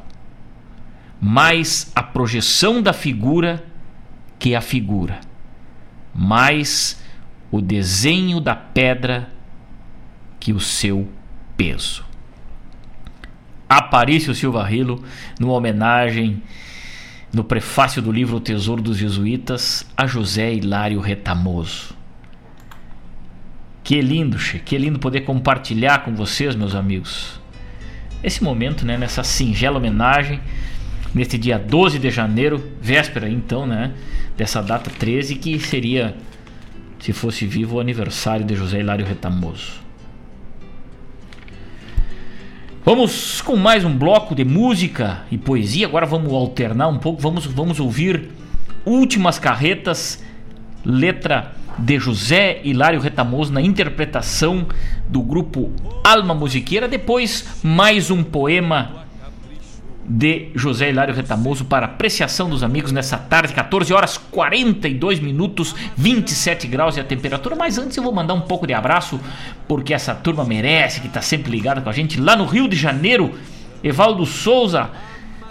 [1.22, 3.64] mais a projeção da figura
[4.38, 5.20] que a figura,
[6.14, 7.02] mais
[7.52, 9.35] o desenho da pedra
[10.46, 11.10] que o seu
[11.58, 12.06] peso.
[13.68, 15.04] Aparício Silva Rilo,
[15.40, 16.40] numa homenagem
[17.34, 21.96] no prefácio do livro O Tesouro dos Jesuítas a José Hilário Retamoso.
[23.84, 27.42] Que lindo, che, que lindo poder compartilhar com vocês, meus amigos,
[28.24, 30.40] esse momento, né, nessa singela homenagem,
[31.12, 33.96] neste dia 12 de janeiro, véspera então, né,
[34.38, 36.16] dessa data 13, que seria,
[37.00, 39.85] se fosse vivo, o aniversário de José Hilário Retamoso.
[42.86, 45.88] Vamos com mais um bloco de música e poesia.
[45.88, 47.20] Agora vamos alternar um pouco.
[47.20, 48.30] Vamos, vamos ouvir
[48.86, 50.24] Últimas Carretas,
[50.86, 54.68] letra de José Hilário Retamoso na interpretação
[55.10, 55.72] do grupo
[56.04, 56.88] Alma Musiqueira.
[56.88, 59.05] Depois, mais um poema
[60.08, 66.68] de José Hilário Retamoso para apreciação dos amigos nessa tarde, 14 horas 42 minutos, 27
[66.68, 67.56] graus e a temperatura.
[67.56, 69.20] Mas antes eu vou mandar um pouco de abraço,
[69.68, 72.76] porque essa turma merece, que está sempre ligada com a gente lá no Rio de
[72.76, 73.34] Janeiro.
[73.84, 74.90] Evaldo Souza,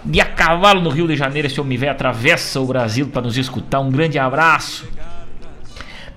[0.05, 3.37] de a cavalo no Rio de Janeiro, esse homem velho atravessa o Brasil para nos
[3.37, 3.81] escutar.
[3.81, 4.89] Um grande abraço,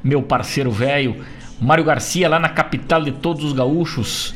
[0.04, 1.24] meu parceiro velho.
[1.60, 4.36] Mário Garcia, lá na capital de todos os gaúchos.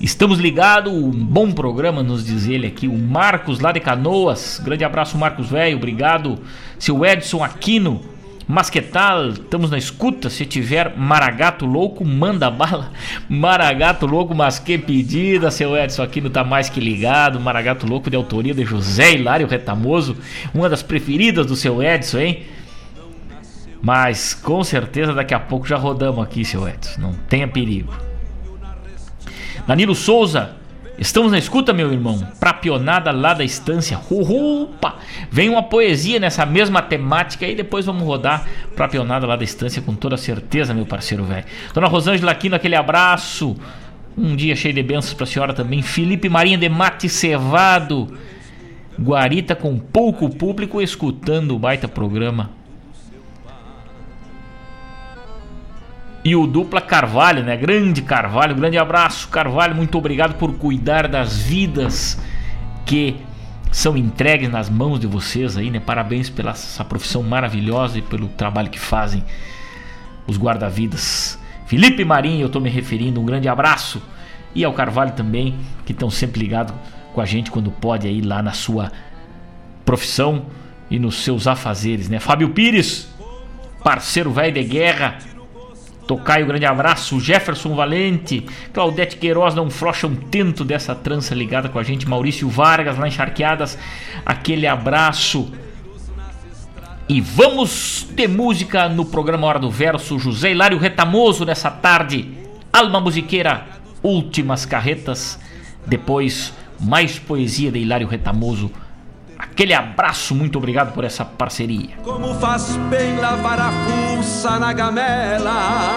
[0.00, 2.86] Estamos ligados, um bom programa, nos diz ele aqui.
[2.86, 6.38] O Marcos lá de Canoas, grande abraço, Marcos Velho, obrigado.
[6.78, 8.00] Seu Edson Aquino,
[8.46, 10.30] Masquetal, estamos na escuta.
[10.30, 12.92] Se tiver Maragato Louco, manda bala.
[13.28, 17.40] Maragato Louco, mas que pedida, seu Edson Aquino tá mais que ligado.
[17.40, 20.16] Maragato Louco de autoria de José Hilário Retamoso,
[20.54, 22.42] uma das preferidas do seu Edson, hein?
[23.82, 28.07] Mas com certeza daqui a pouco já rodamos aqui, seu Edson, não tenha perigo.
[29.68, 30.52] Danilo Souza,
[30.98, 32.26] estamos na escuta, meu irmão.
[32.40, 34.00] Pra pionada lá da estância.
[34.10, 34.94] Opa!
[35.30, 39.82] Vem uma poesia nessa mesma temática e depois vamos rodar pra pionada lá da estância
[39.82, 41.44] com toda certeza, meu parceiro velho.
[41.74, 43.56] Dona Rosângela Aquino, aquele abraço.
[44.16, 45.82] Um dia cheio de bênçãos pra senhora também.
[45.82, 48.08] Felipe Marinha de Mate Cevado.
[48.98, 52.57] Guarita com pouco público escutando o baita programa.
[56.24, 57.56] E o dupla Carvalho, né?
[57.56, 59.74] Grande Carvalho, grande abraço, Carvalho.
[59.74, 62.20] Muito obrigado por cuidar das vidas
[62.84, 63.16] que
[63.70, 65.80] são entregues nas mãos de vocês aí, né?
[65.80, 69.22] Parabéns pela essa profissão maravilhosa e pelo trabalho que fazem
[70.26, 71.38] os guarda-vidas.
[71.66, 74.02] Felipe Marinho, eu tô me referindo, um grande abraço.
[74.54, 76.74] E ao Carvalho também, que estão sempre ligados
[77.12, 78.90] com a gente quando pode aí lá na sua
[79.84, 80.46] profissão
[80.90, 82.18] e nos seus afazeres, né?
[82.18, 83.08] Fábio Pires,
[83.84, 85.18] parceiro velho de guerra,
[86.08, 87.20] Tocaio, grande abraço.
[87.20, 88.46] Jefferson Valente.
[88.72, 92.08] Claudete Queiroz, não frocha um tento dessa trança ligada com a gente.
[92.08, 93.78] Maurício Vargas, lá encharqueadas.
[94.24, 95.52] Aquele abraço.
[97.06, 100.18] E vamos de música no programa Hora do Verso.
[100.18, 102.32] José Hilário Retamoso nessa tarde.
[102.72, 103.66] Alma Musiqueira,
[104.02, 105.38] Últimas Carretas.
[105.86, 108.70] Depois, mais poesia de Hilário Retamoso
[109.58, 111.96] Aquele abraço, muito obrigado por essa parceria.
[112.04, 115.88] Como faz bem lavar a fuça na gamela,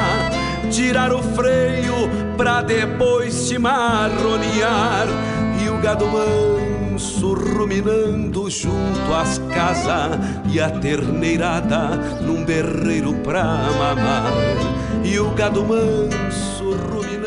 [0.71, 1.93] tirar o freio
[2.35, 5.05] pra depois te marronear
[5.63, 10.17] e o gado manso ruminando junto às casas
[10.51, 11.89] e a terneirada
[12.19, 14.33] num berreiro pra mamar
[15.05, 17.20] e o gado manso ruminando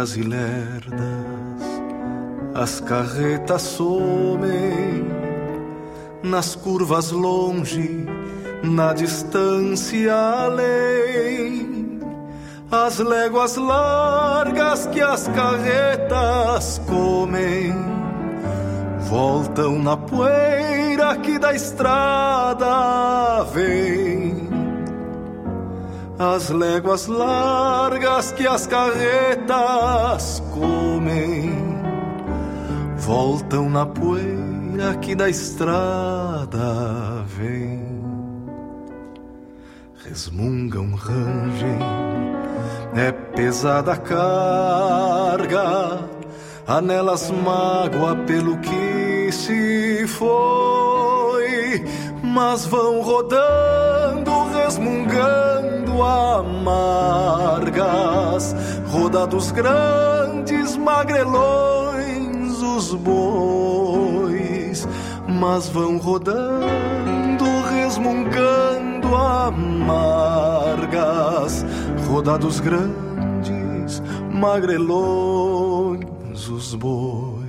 [0.00, 1.00] lentas e lerdas,
[2.54, 5.06] as carretas somem
[6.22, 8.06] nas curvas longe,
[8.62, 12.00] na distância além.
[12.70, 17.74] as léguas largas que as carretas comem
[19.08, 24.09] voltam na poeira que da estrada vem.
[26.20, 31.80] As léguas largas que as carretas comem
[32.94, 37.88] voltam na poeira que da estrada vem.
[40.04, 41.78] Resmungam, rangem,
[42.94, 46.00] é pesada a carga,
[46.66, 51.82] anelas mágoa pelo que se foi,
[52.22, 55.49] mas vão rodando, resmungando
[56.02, 57.76] amargas,
[58.88, 64.88] rodados grandes magrelões os bois,
[65.28, 69.94] mas vão rodando, resmungando amargas,
[72.08, 76.08] rodados grandes magrelões
[76.48, 77.40] os bois.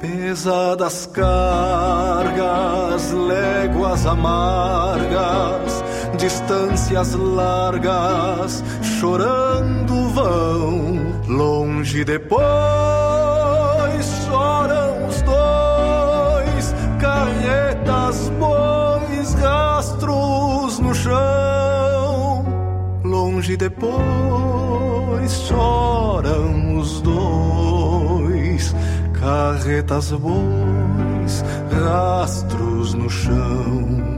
[0.00, 5.77] Pesadas cargas, léguas amargas,
[6.16, 12.38] distâncias largas, chorando vão, longe depois
[14.26, 22.44] choram os dois, carretas, bois, rastros no chão,
[23.04, 28.74] longe depois choram os dois
[29.20, 34.17] carretas bois, rastros no chão.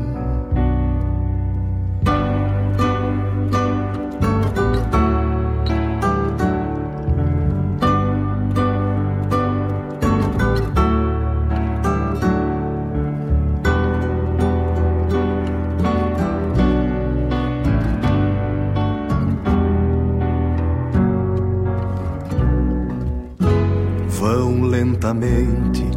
[25.00, 25.90] Lentamente,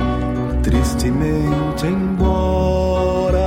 [0.64, 3.41] tristemente embora,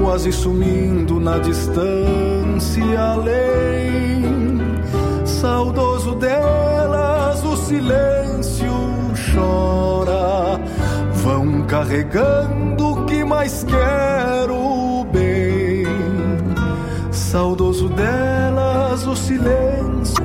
[0.00, 4.22] quase sumindo na distância além.
[5.24, 8.72] Saudoso delas, o silêncio
[9.34, 10.60] chora.
[11.14, 15.84] Vão carregando o que mais quero bem.
[17.10, 20.22] Saudoso delas, o silêncio.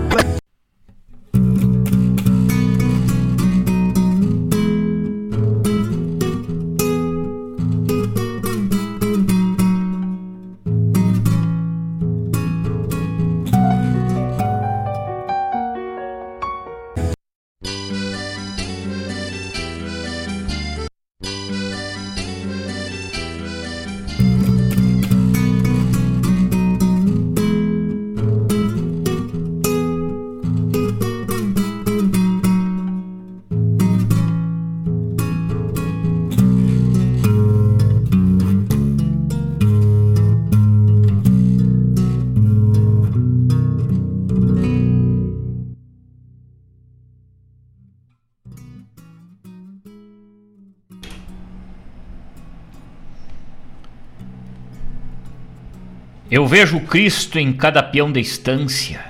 [56.39, 59.03] Eu vejo Cristo em cada peão da estância.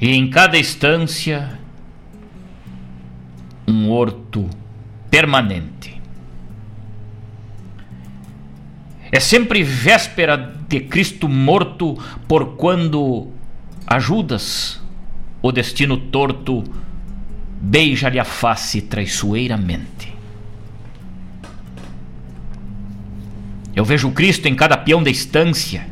[0.00, 1.58] E em cada estância,
[3.66, 4.48] um horto
[5.10, 6.00] permanente.
[9.10, 10.36] É sempre véspera
[10.68, 11.98] de Cristo morto,
[12.28, 13.32] por quando
[13.84, 14.80] ajudas
[15.42, 16.62] o destino torto,
[17.60, 20.17] beija-lhe a face traiçoeiramente.
[23.78, 25.86] Eu vejo Cristo em cada peão da estância.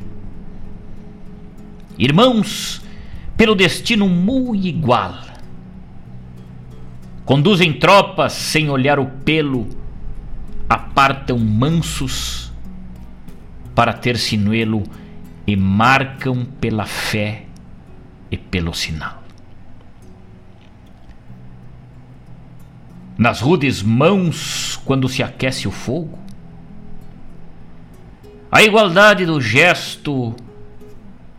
[1.97, 2.83] Irmãos,
[3.37, 5.15] pelo destino muito igual.
[7.25, 9.69] Conduzem tropas sem olhar o pelo,
[10.69, 12.53] apartam mansos
[13.73, 14.83] para ter sinuelo
[15.47, 17.45] e marcam pela fé
[18.33, 19.23] e pelo sinal.
[23.17, 26.26] Nas rudes mãos, quando se aquece o fogo,
[28.57, 30.35] a igualdade do gesto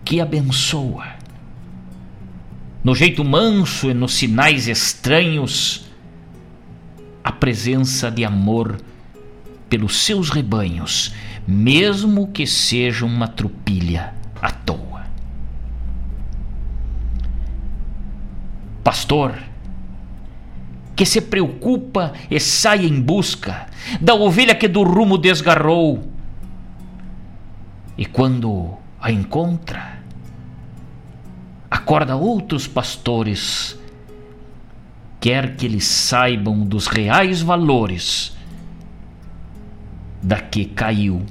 [0.05, 1.15] que abençoa.
[2.83, 5.89] No jeito manso e nos sinais estranhos,
[7.23, 8.79] a presença de amor
[9.67, 11.11] pelos seus rebanhos,
[11.47, 15.07] mesmo que seja uma trupilha à toa.
[18.83, 19.33] Pastor,
[20.95, 23.65] que se preocupa e sai em busca
[23.99, 26.15] da ovelha que do rumo desgarrou
[27.97, 29.99] E quando a encontra,
[31.69, 33.77] acorda outros pastores,
[35.19, 38.37] quer que eles saibam dos reais valores
[40.21, 41.25] da que caiu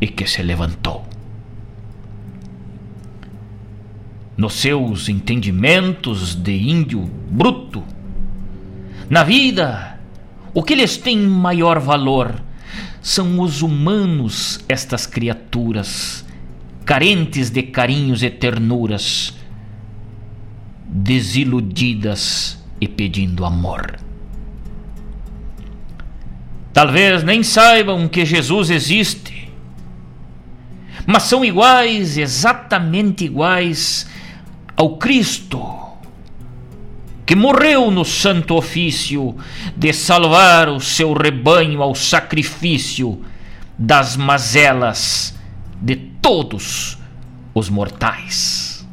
[0.00, 1.04] e que se levantou.
[4.36, 7.84] Nos seus entendimentos de índio bruto,
[9.10, 9.98] na vida,
[10.54, 12.40] o que lhes tem maior valor
[13.00, 16.24] são os humanos, estas criaturas,
[16.84, 19.34] carentes de carinhos e ternuras,
[20.86, 23.98] desiludidas e pedindo amor.
[26.72, 29.50] Talvez nem saibam que Jesus existe,
[31.06, 34.06] mas são iguais, exatamente iguais
[34.76, 35.60] ao Cristo,
[37.28, 39.36] que morreu no santo ofício
[39.76, 43.22] de salvar o seu rebanho ao sacrifício
[43.76, 45.38] das mazelas
[45.78, 46.96] de todos
[47.52, 48.88] os mortais.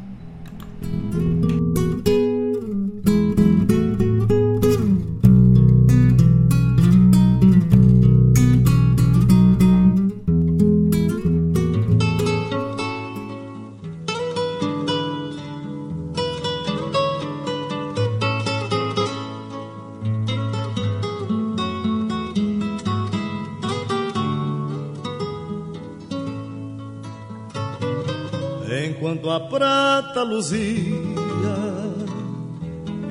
[30.26, 30.95] Luzia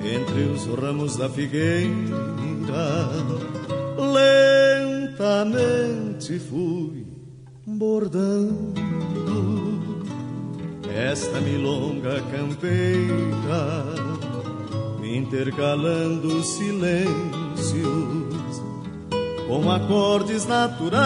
[0.04, 1.88] entre os ramos da figueira,
[5.16, 7.06] lentamente fui
[7.66, 8.74] bordando
[10.94, 13.84] esta milonga campeira,
[15.02, 17.14] intercalando silêncios
[19.48, 21.02] com acordes naturais,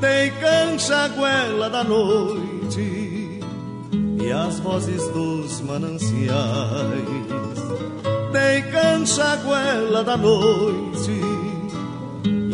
[0.00, 3.01] dei cancha goela da noite
[4.32, 6.22] e as vozes dos mananciais.
[8.72, 11.20] Cancha goela da noite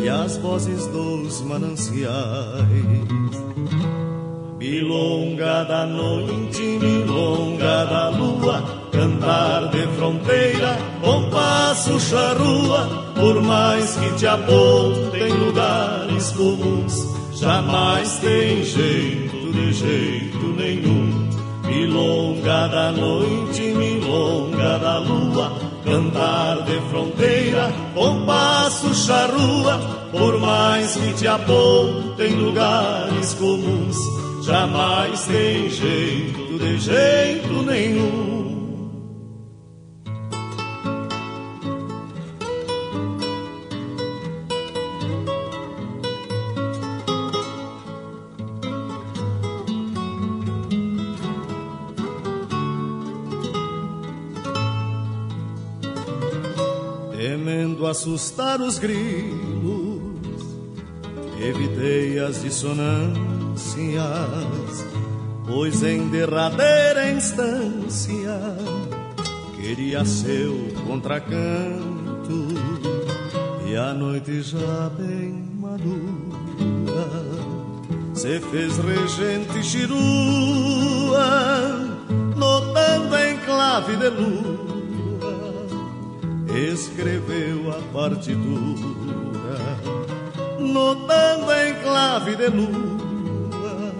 [0.03, 2.03] e as vozes dos mananciais.
[4.57, 8.61] Milonga da noite, milonga da lua,
[8.91, 17.07] cantar de fronteira, compasso charrua, por mais que te apontem lugares comuns,
[17.39, 21.28] jamais tem jeito de jeito nenhum.
[21.69, 25.53] Milonga da noite, milonga da lua,
[25.85, 29.77] cantar de fronteira, compasso charrua,
[30.11, 33.97] por mais que te apontem lugares comuns,
[34.43, 38.38] jamais tem jeito de jeito nenhum.
[57.99, 60.41] Assustar os grilos,
[61.37, 63.17] evitei as dissonâncias,
[65.45, 68.39] pois em derradeira instância
[69.57, 70.55] queria seu
[70.87, 72.47] contracanto.
[73.67, 77.09] E a noite já bem madura
[78.13, 81.27] se fez regente chirua,
[82.37, 84.68] notando em clave de lua
[86.55, 89.59] escreveu a partitura,
[90.59, 93.93] notando em clave de lua,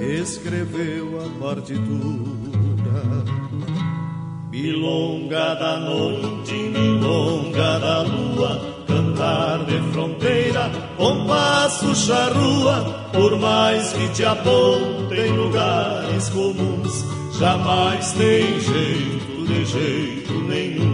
[0.00, 2.02] escreveu a partitura.
[4.50, 14.24] Milonga da noite, milonga da lua, cantar de fronteira, compasso charrua, por mais que te
[14.24, 17.06] apontem lugares comuns,
[17.38, 20.91] jamais tem jeito de jeito nenhum.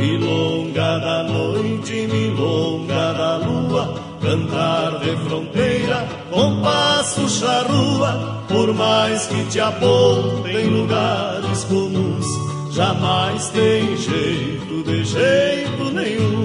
[0.00, 9.60] Milonga da noite, milonga da lua, cantar de fronteira, compasso charrua, por mais que te
[9.60, 12.24] apontem lugares comuns,
[12.72, 16.39] jamais tem jeito de jeito nenhum.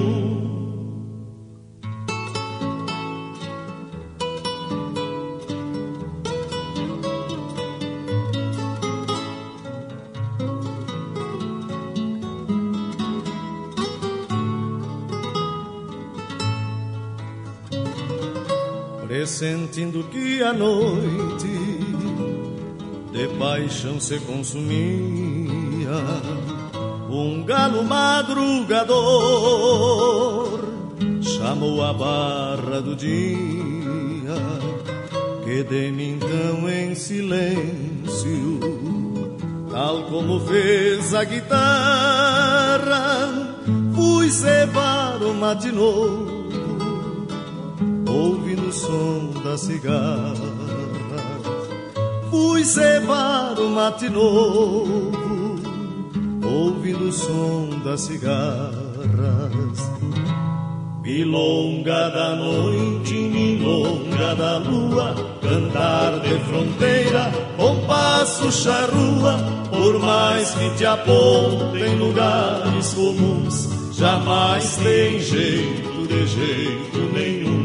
[19.37, 21.49] Pressentindo que a noite
[23.11, 25.91] de paixão se consumia,
[27.09, 28.93] um galo madrugador
[31.21, 34.37] chamou a barra do dia
[35.43, 38.61] Quedei-me então em silêncio,
[39.69, 42.37] tal como fez a guitarra.
[43.93, 45.33] Fui cevar o
[45.73, 46.35] novo,
[48.75, 50.35] som da cigarra.
[52.29, 55.11] Fui cevar o mate novo,
[56.43, 58.75] ouvindo o som das cigarras.
[61.01, 69.37] Milonga da noite, milonga da lua, cantar de fronteira, compasso charrua,
[69.69, 77.64] por mais que te apontem lugares comuns, jamais tem jeito de jeito nenhum.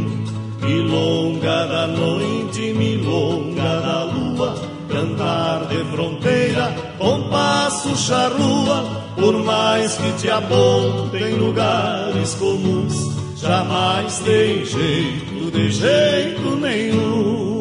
[0.71, 4.55] Milonga da noite, milonga da lua,
[4.89, 8.85] cantar de fronteira, compasso charrua,
[9.17, 12.95] por mais que te apontem lugares comuns,
[13.37, 17.60] jamais tem jeito, de jeito nenhum.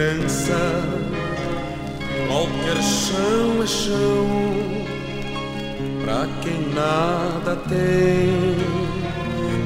[0.00, 0.56] esperança.
[2.26, 4.28] Qualquer chão é chão
[6.02, 8.56] para quem nada tem.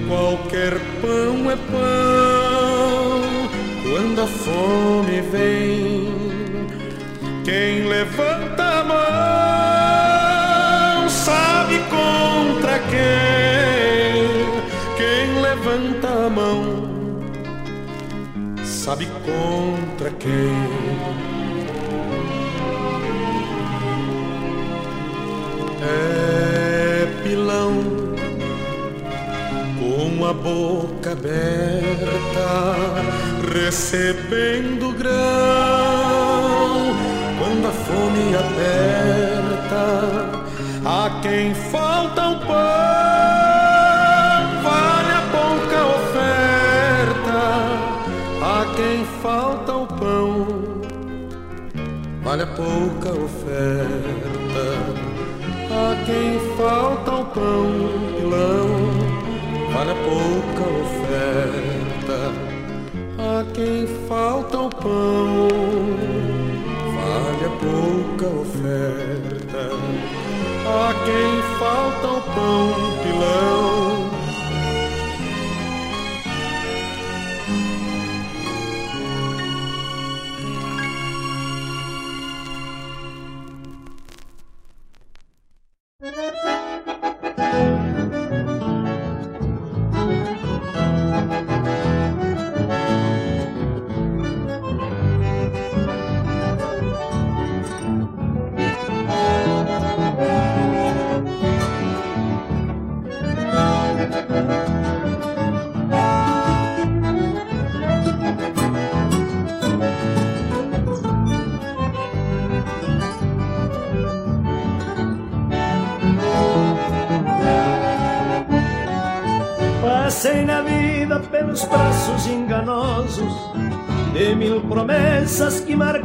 [0.09, 3.22] Qualquer pão é pão
[3.82, 6.12] quando a fome vem.
[7.45, 9.89] Quem levanta a mão
[11.09, 14.24] sabe contra quem.
[14.97, 16.85] Quem levanta a mão
[18.85, 20.11] sabe contra
[30.45, 32.49] boca aberta,
[33.55, 35.12] recebendo grão.
[38.11, 39.85] me aperta.
[40.85, 43.34] A quem falta o pão,
[52.35, 54.64] vale a pouca oferta.
[55.70, 57.70] A quem falta o pão,
[58.16, 58.68] pilão,
[59.72, 62.18] vale a pouca oferta.
[63.18, 65.49] A quem falta o pão,
[66.97, 69.62] vale a pouca oferta.
[70.66, 72.64] A quem falta o pão,
[73.05, 73.94] pilão.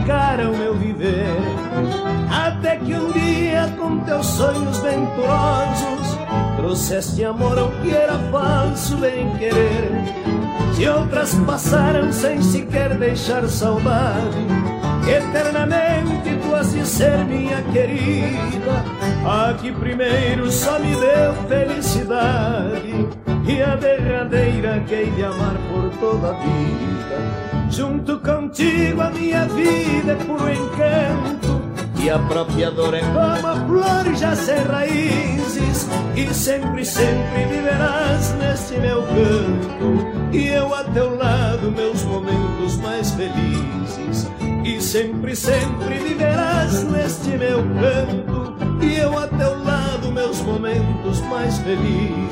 [0.10, 1.38] Marcaram meu viver.
[2.32, 6.18] Até que um dia, com teus sonhos venturosos,
[6.58, 9.92] trouxeste amor ao que era falso bem querer.
[10.74, 14.48] Se outras passaram sem sequer deixar saudade,
[15.08, 18.84] eternamente tu has de ser minha querida.
[19.26, 23.08] A que primeiro só me deu felicidade
[23.48, 27.59] e a derradeira que hei de amar por toda a vida.
[27.70, 31.62] Junto contigo a minha vida é puro encanto.
[32.02, 35.88] E a própria dor é como a flor já sem raízes.
[36.16, 40.36] E sempre, sempre viverás neste meu canto.
[40.36, 44.28] E eu a teu lado meus momentos mais felizes.
[44.66, 48.56] E sempre, sempre viverás neste meu canto.
[48.84, 52.30] E eu a teu lado meus momentos mais felizes.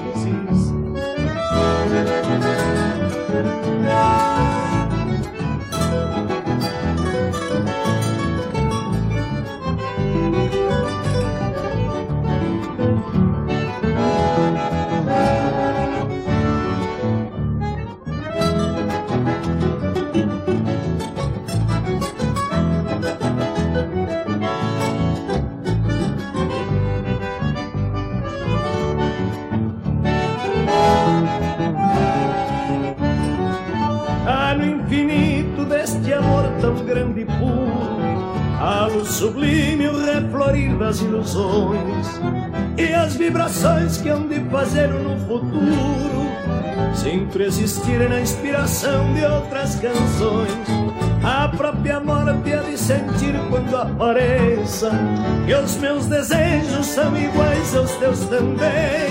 [47.47, 50.51] Existirem na inspiração de outras canções.
[51.23, 54.91] A própria morte há de sentir quando apareça
[55.45, 59.09] que os meus desejos são iguais aos teus também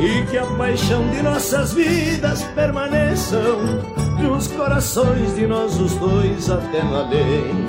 [0.00, 3.58] e que a paixão de nossas vidas permaneçam
[4.20, 7.66] nos corações de nós os dois até no além.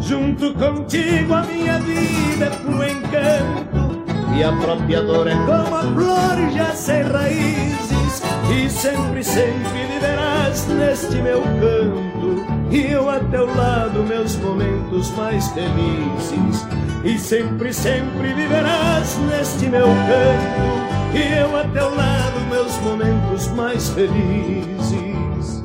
[0.00, 4.02] Junto contigo a minha vida é puro encanto
[4.36, 8.01] e a própria dor é como a flor já sem raízes
[8.50, 12.44] e sempre, sempre viverás neste meu canto.
[12.70, 16.66] E eu a teu lado meus momentos mais felizes.
[17.04, 21.16] E sempre, sempre viverás neste meu canto.
[21.16, 25.62] E eu a teu lado meus momentos mais felizes.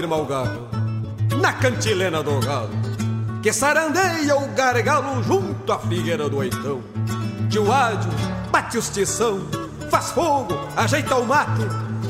[0.00, 0.26] Firma o
[1.36, 2.70] na cantilena do galo,
[3.42, 6.80] que sarandeia o gargalo junto à figueira do oitão.
[7.50, 8.10] Tio Ádio
[8.50, 9.40] bate os tição,
[9.90, 11.66] faz fogo, ajeita o mate,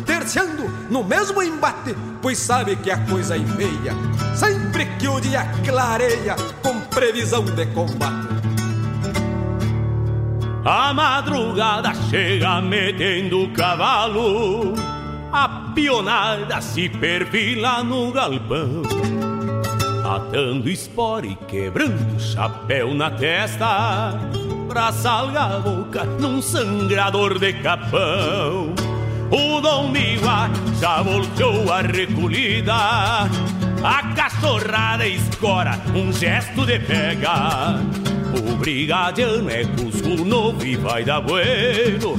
[0.07, 3.93] reverenciando no mesmo embate, pois sabe que a coisa é feia,
[4.37, 8.29] sempre que o dia clareia com previsão de combate.
[10.65, 14.75] A madrugada chega metendo o cavalo,
[15.81, 18.83] pionada se perfila no galpão,
[20.05, 24.13] atando espora e quebrando chapéu na testa,
[24.69, 28.75] pra salgar a boca num sangrador de capão.
[29.31, 32.75] O Dom Miguá já voltou a recolhida,
[33.83, 37.81] a cachorrada escora um gesto de pega.
[38.37, 42.19] O brigadiano é cusco novo e vai dar bueno.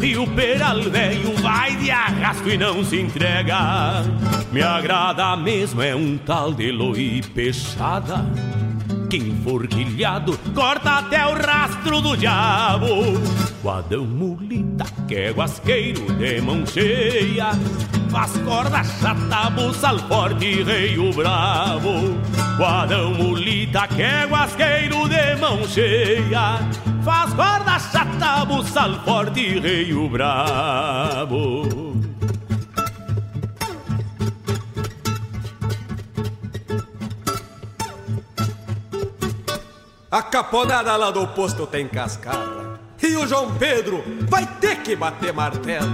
[0.00, 4.02] E o peral velho vai de arrasto e não se entrega.
[4.50, 8.24] Me agrada mesmo é um tal de loi peixada
[9.10, 13.20] Que enforquilhado corta até o rastro do diabo.
[13.60, 17.50] Guadão mulita que é guasqueiro de mão cheia
[18.08, 22.16] Faz corda chata, buçal forte, rei o bravo.
[22.56, 26.60] Guadão mulita que é guasqueiro de mão cheia
[27.02, 31.89] Faz corda chata, buçal forte, rei o bravo
[40.10, 45.32] A caponada lá do posto tem cascara E o João Pedro vai ter que bater
[45.32, 45.88] martelo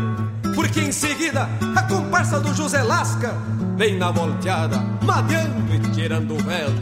[0.55, 1.47] Porque em seguida
[1.77, 3.35] a comparsa do José Lasca
[3.77, 6.81] Vem na volteada, madeando e tirando o velo.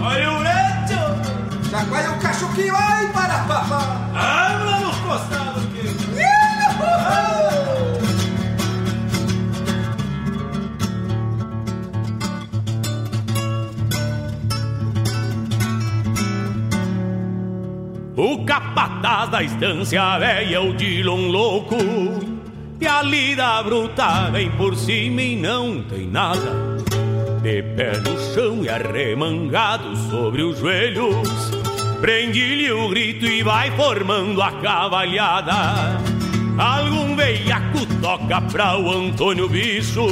[0.00, 1.68] Olha o leito!
[1.68, 3.82] Chacoalha o cachuquinho aí para papá
[4.14, 5.82] Habla nos costados que...
[18.22, 21.74] O capataz da estância velha, o Dilon louco.
[22.80, 26.78] E a lida bruta vem por cima e não tem nada.
[27.42, 31.50] De pé no chão e arremangado sobre os joelhos.
[32.00, 36.00] Prende-lhe o grito e vai formando a cavalhada.
[36.56, 40.06] Algum veiaco toca pra o Antônio Bicho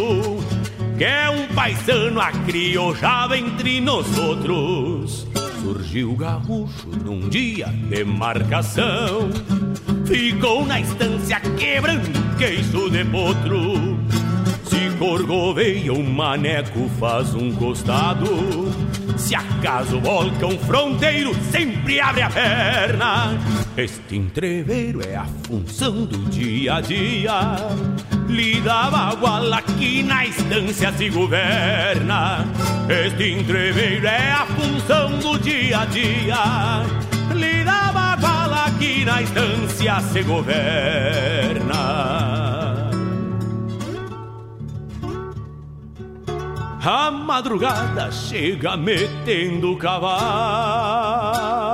[0.98, 5.29] Que é um paisano acriojava entre nós outros
[5.62, 9.30] Surgiu gaúcho num dia de marcação.
[10.06, 13.98] Ficou na estância quebrando queixo de potro.
[14.64, 18.26] Se corgoveia o maneco faz um costado.
[19.18, 23.38] Se acaso volca um fronteiro sempre abre a perna.
[23.76, 27.56] Este entreveiro é a função do dia a dia
[28.30, 32.46] Lida bagual aqui na estância se governa.
[32.88, 36.36] Este entreveiro é a função do dia a dia.
[37.34, 41.74] Lida bagual aqui na estância se governa.
[46.82, 51.69] A madrugada chega metendo cavalo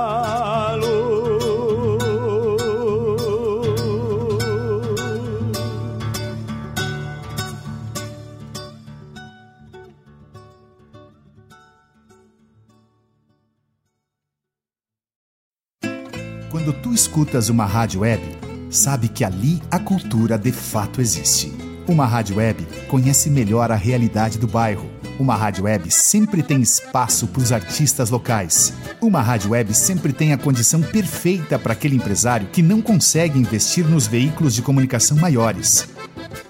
[16.67, 18.21] Quando tu escutas uma rádio web,
[18.69, 21.49] sabe que ali a cultura de fato existe.
[21.87, 24.89] Uma rádio web conhece melhor a realidade do bairro.
[25.17, 28.73] Uma rádio web sempre tem espaço para os artistas locais.
[28.99, 33.87] Uma rádio web sempre tem a condição perfeita para aquele empresário que não consegue investir
[33.87, 35.87] nos veículos de comunicação maiores.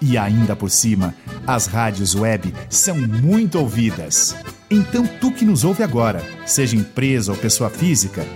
[0.02, 1.14] E ainda por cima,
[1.46, 4.34] as rádios web são muito ouvidas.
[4.68, 8.26] Então, tu que nos ouve agora, seja empresa ou pessoa física,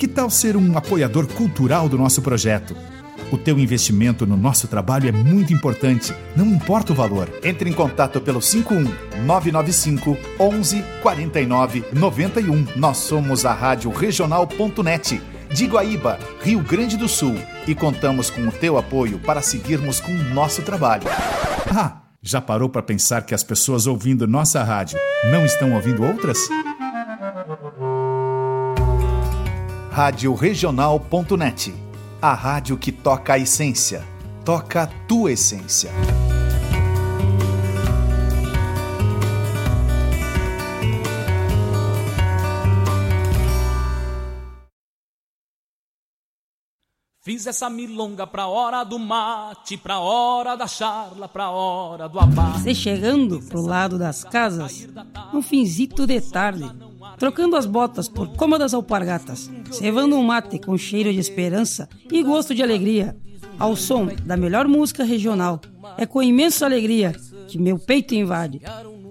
[0.00, 2.74] que tal ser um apoiador cultural do nosso projeto?
[3.30, 7.28] O teu investimento no nosso trabalho é muito importante, não importa o valor.
[7.44, 8.84] Entre em contato pelo 51
[9.26, 12.66] 995 11 49 91.
[12.76, 15.20] Nós somos a Rádio Regional.net
[15.52, 17.36] de Guaíba, Rio Grande do Sul,
[17.68, 21.04] e contamos com o teu apoio para seguirmos com o nosso trabalho.
[21.68, 24.98] Ah, já parou para pensar que as pessoas ouvindo nossa rádio
[25.30, 26.38] não estão ouvindo outras?
[30.02, 31.74] Rádio Regional.net
[32.22, 34.02] a rádio que toca a essência.
[34.42, 35.90] Toca a tua essência.
[47.20, 52.62] Fiz essa milonga pra hora do mate, pra hora da charla, pra hora do abate.
[52.62, 54.88] Você chegando pro lado das casas,
[55.34, 56.64] um finzito de tarde,
[57.20, 62.54] trocando as botas por cômodas alpargatas, cevando um mate com cheiro de esperança e gosto
[62.54, 63.14] de alegria.
[63.58, 65.60] ao som da melhor música regional.
[65.98, 67.14] É com imensa alegria
[67.46, 68.62] que meu peito invade.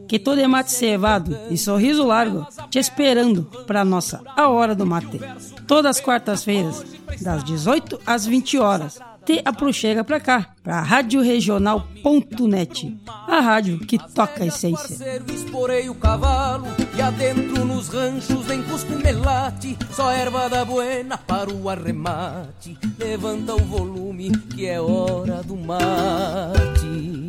[0.07, 4.87] Que todo é mate cevado e sorriso largo, te esperando para nossa A Hora do
[4.87, 5.19] Mate.
[5.67, 6.83] Todas as quartas-feiras,
[7.21, 8.99] das 18 às 20 horas
[9.29, 12.97] te aproxega pra cá, pra radioregional.net,
[13.27, 15.21] a rádio que toca a essência.
[15.31, 16.65] Esporei o cavalo
[16.97, 22.75] e adentro nos ranchos nem cusco melate, só erva da buena para o arremate.
[22.97, 27.28] Levanta o volume que é hora do mate.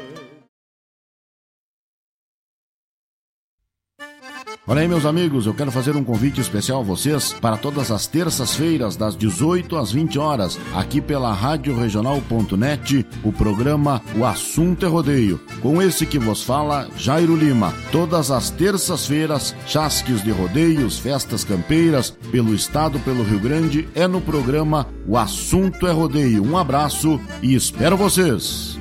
[4.71, 8.07] Olha aí, meus amigos, eu quero fazer um convite especial a vocês para todas as
[8.07, 14.87] terças-feiras, das 18 às 20 horas, aqui pela Rádio Regional.net, o programa O Assunto é
[14.87, 15.41] Rodeio.
[15.61, 17.73] Com esse que vos fala, Jairo Lima.
[17.91, 24.21] Todas as terças-feiras, chasques de rodeios, festas campeiras, pelo estado, pelo Rio Grande, é no
[24.21, 26.45] programa O Assunto é Rodeio.
[26.45, 28.79] Um abraço e espero vocês!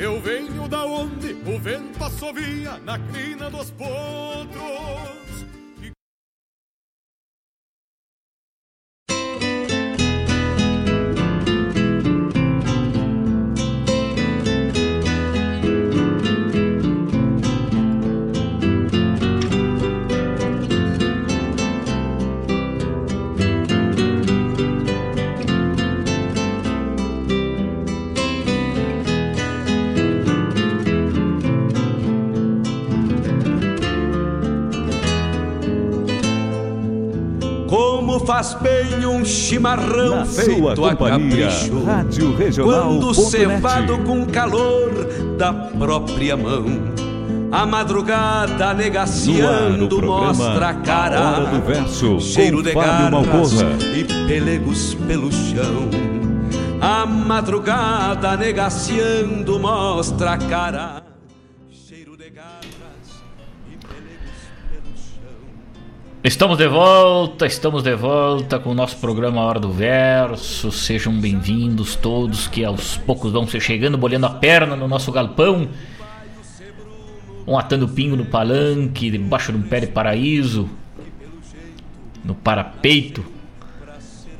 [0.00, 5.19] Eu venho da onde o vento assovia na crina dos potros.
[38.26, 41.84] Faz bem um chimarrão Na feito sua a companhia, capricho.
[41.84, 44.90] Rádio Regional Quando cevado com calor
[45.36, 46.64] da própria mão
[47.52, 51.18] a madrugada ar, negaciando programa mostra a cara.
[51.18, 53.76] A Hora do Verso, Cheiro de garras Malcorra.
[53.92, 55.90] e pelegos pelo chão.
[56.80, 61.09] A madrugada negaciando mostra a cara
[66.22, 70.70] Estamos de volta, estamos de volta com o nosso programa Hora do Verso.
[70.70, 75.66] Sejam bem-vindos todos que aos poucos vão se chegando, bolhando a perna no nosso galpão.
[77.46, 80.68] Vão atando pingo no palanque, debaixo de um pé de paraíso,
[82.22, 83.24] no parapeito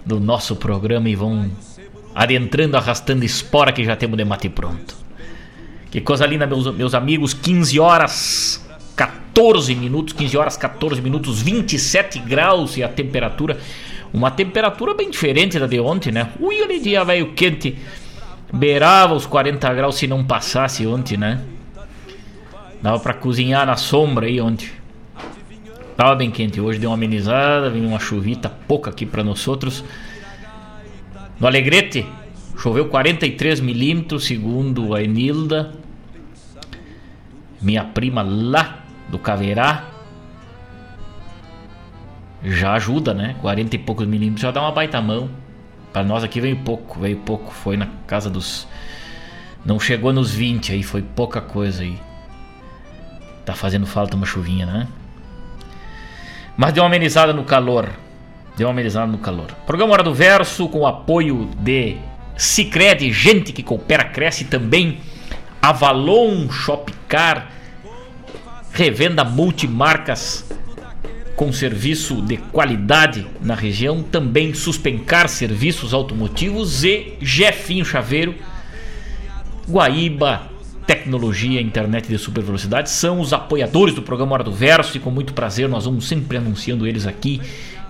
[0.04, 1.50] do nosso programa e vão
[2.14, 4.94] adentrando, arrastando espora que já temos de mate pronto.
[5.90, 7.32] Que coisa linda, meus, meus amigos.
[7.32, 8.69] 15 horas
[9.32, 13.58] 14 minutos, 15 horas 14 minutos, 27 graus e a temperatura.
[14.12, 16.30] Uma temperatura bem diferente da de ontem, né?
[16.40, 17.76] Ui, olha dia velho quente.
[18.52, 21.40] Beirava os 40 graus se não passasse ontem, né?
[22.82, 24.68] Dava pra cozinhar na sombra aí ontem.
[25.96, 26.60] Tava bem quente.
[26.60, 29.84] Hoje deu uma amenizada, veio uma chuvita pouca aqui pra nós outros.
[31.38, 32.04] No Alegrete,
[32.58, 35.72] choveu 43 milímetros, segundo a Enilda,
[37.62, 38.80] minha prima lá
[39.10, 39.84] do Caveirá.
[42.42, 43.36] Já ajuda, né?
[43.40, 45.28] 40 e poucos milímetros já dá uma baita mão.
[45.92, 47.52] Pra nós aqui veio pouco, veio pouco.
[47.52, 48.66] Foi na casa dos.
[49.64, 51.98] Não chegou nos 20 aí, foi pouca coisa aí.
[53.44, 54.88] Tá fazendo falta uma chuvinha, né?
[56.56, 57.90] Mas deu uma amenizada no calor.
[58.56, 59.52] Deu uma amenizada no calor.
[59.66, 61.96] Programa Hora do Verso com o apoio de
[62.36, 64.98] Cicred, gente que coopera, cresce também.
[65.60, 67.50] Avalon Shopcar,
[68.80, 70.42] revenda multimarcas
[71.36, 78.34] com serviço de qualidade na região, também Suspencar Serviços Automotivos e Jefinho Chaveiro,
[79.68, 80.48] Guaíba
[80.86, 85.10] Tecnologia Internet de Super Velocidade são os apoiadores do programa Hora do Verso e com
[85.10, 87.38] muito prazer nós vamos sempre anunciando eles aqui.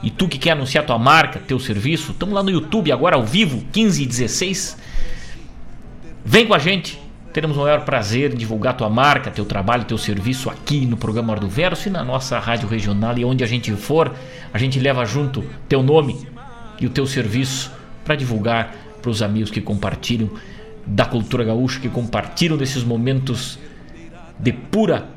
[0.03, 3.23] E tu que quer anunciar tua marca, teu serviço, estamos lá no YouTube agora ao
[3.23, 4.77] vivo, 15 e 16.
[6.25, 6.99] Vem com a gente,
[7.33, 11.33] teremos o maior prazer em divulgar tua marca, teu trabalho, teu serviço aqui no programa
[11.33, 13.17] Hora do Verso e na nossa rádio regional.
[13.17, 14.13] E onde a gente for,
[14.53, 16.27] a gente leva junto teu nome
[16.81, 17.73] e o teu serviço
[18.05, 20.31] para divulgar para os amigos que compartilham
[20.87, 23.59] da cultura gaúcha, que compartilham desses momentos
[24.39, 25.09] de pura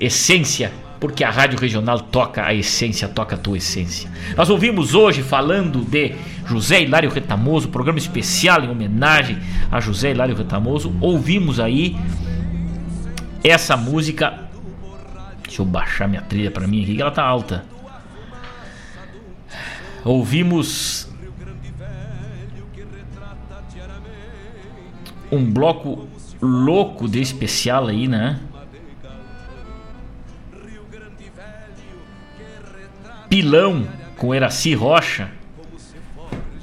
[0.00, 0.72] essência,
[1.02, 4.08] porque a rádio regional toca a essência, toca a tua essência.
[4.36, 6.14] Nós ouvimos hoje falando de
[6.46, 9.36] José Hilário Retamoso, programa especial em homenagem
[9.68, 10.94] a José Hilário Retamoso.
[11.00, 11.96] Ouvimos aí
[13.42, 14.48] essa música.
[15.42, 17.64] Deixa eu baixar minha trilha para mim aqui, que ela tá alta.
[20.04, 21.08] Ouvimos
[25.32, 26.06] um bloco
[26.40, 28.38] louco de especial aí, né?
[33.32, 33.88] Pilão
[34.18, 35.30] com Eraci Rocha.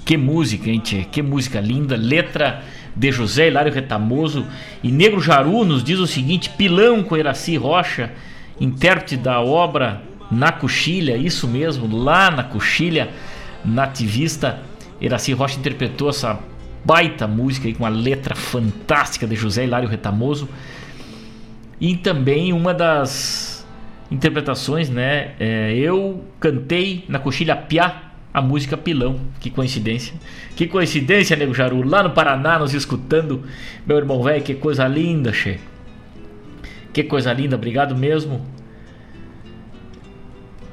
[0.05, 1.03] Que música, hein, tchê?
[1.03, 1.95] Que música linda.
[1.95, 2.63] Letra
[2.95, 4.45] de José Hilário Retamoso.
[4.83, 8.11] E Negro Jaru nos diz o seguinte: Pilão com Eraci Rocha,
[8.61, 13.09] intérprete da obra Na Coxilha, isso mesmo, lá na Coxilha,
[13.65, 14.59] nativista.
[15.01, 16.37] Eraci Rocha interpretou essa
[16.85, 20.47] baita música aí, com uma letra fantástica de José Hilário Retamoso.
[21.81, 23.48] E também uma das
[24.11, 25.31] interpretações, né?
[25.39, 28.03] É, eu cantei na coxilha Piá
[28.33, 29.19] a música Pilão.
[29.39, 30.13] Que coincidência.
[30.55, 31.87] Que coincidência, Nego Jaru.
[31.87, 33.43] Lá no Paraná, nos escutando.
[33.85, 35.59] Meu irmão velho, que coisa linda, che.
[36.91, 38.45] Que coisa linda, obrigado mesmo.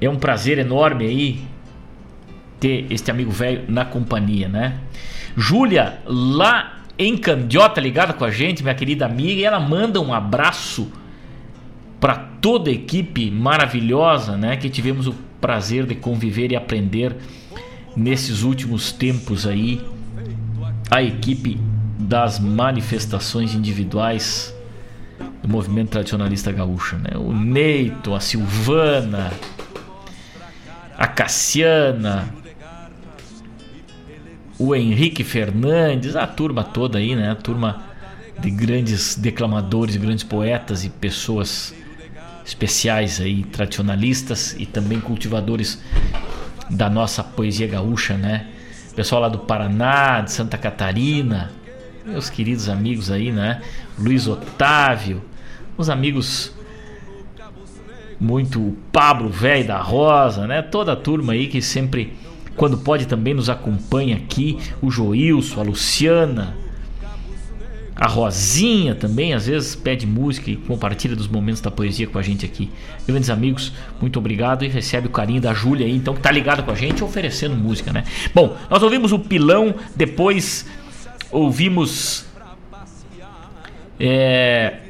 [0.01, 1.41] É um prazer enorme aí
[2.61, 4.79] ter este amigo velho na companhia, né?
[5.37, 10.13] Júlia, lá em Candiota, ligada com a gente, minha querida amiga, e ela manda um
[10.13, 10.91] abraço
[12.01, 17.17] para toda a equipe maravilhosa, né, que tivemos o prazer de conviver e aprender
[17.97, 19.81] nesses últimos tempos aí,
[20.91, 21.59] a equipe
[21.99, 24.55] das manifestações individuais
[25.43, 27.17] do movimento tradicionalista gaúcho, né?
[27.17, 29.33] O Neito, a Silvana,
[30.97, 32.29] a Cassiana,
[34.59, 37.31] o Henrique Fernandes, a turma toda aí, né?
[37.31, 37.85] A turma
[38.39, 41.75] de grandes declamadores, grandes poetas e pessoas
[42.47, 45.83] especiais aí, tradicionalistas e também cultivadores
[46.71, 48.47] da nossa poesia gaúcha, né?
[48.95, 51.51] Pessoal lá do Paraná, de Santa Catarina,
[52.05, 53.61] meus queridos amigos aí, né?
[53.99, 55.23] Luiz Otávio,
[55.77, 56.55] os amigos
[58.19, 60.63] muito o Pablo Velho da Rosa, né?
[60.63, 62.17] Toda a turma aí que sempre
[62.57, 66.57] quando pode também nos acompanha aqui o Joilson, a Luciana,
[67.99, 72.23] a Rosinha também, às vezes pede música e compartilha dos momentos da poesia com a
[72.23, 72.71] gente aqui.
[73.09, 76.63] Grandes amigos, muito obrigado e recebe o carinho da Júlia aí, então, que tá ligado
[76.63, 78.05] com a gente oferecendo música, né?
[78.35, 80.67] Bom, nós ouvimos o Pilão, depois
[81.31, 82.27] ouvimos.
[83.99, 84.81] É,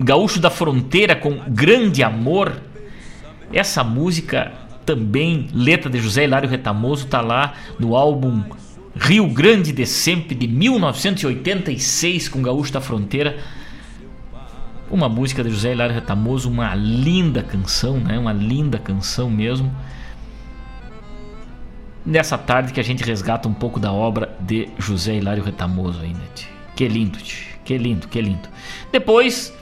[0.00, 2.58] Gaúcho da Fronteira com Grande Amor
[3.52, 4.52] essa música
[4.86, 8.42] também, letra de José Hilário Retamoso, tá lá no álbum
[8.96, 13.38] Rio Grande de Sempre de 1986 com Gaúcho da Fronteira.
[14.90, 18.18] Uma música de José Hilário Retamoso, uma linda canção, né?
[18.18, 19.72] Uma linda canção mesmo.
[22.04, 26.20] Nessa tarde que a gente resgata um pouco da obra de José Hilário Retamoso ainda.
[26.74, 27.18] Que lindo,
[27.64, 28.48] que lindo, que lindo.
[28.90, 29.54] Depois,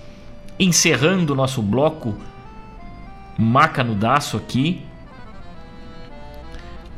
[0.59, 2.15] encerrando o nosso bloco
[3.37, 4.83] macanudaço aqui.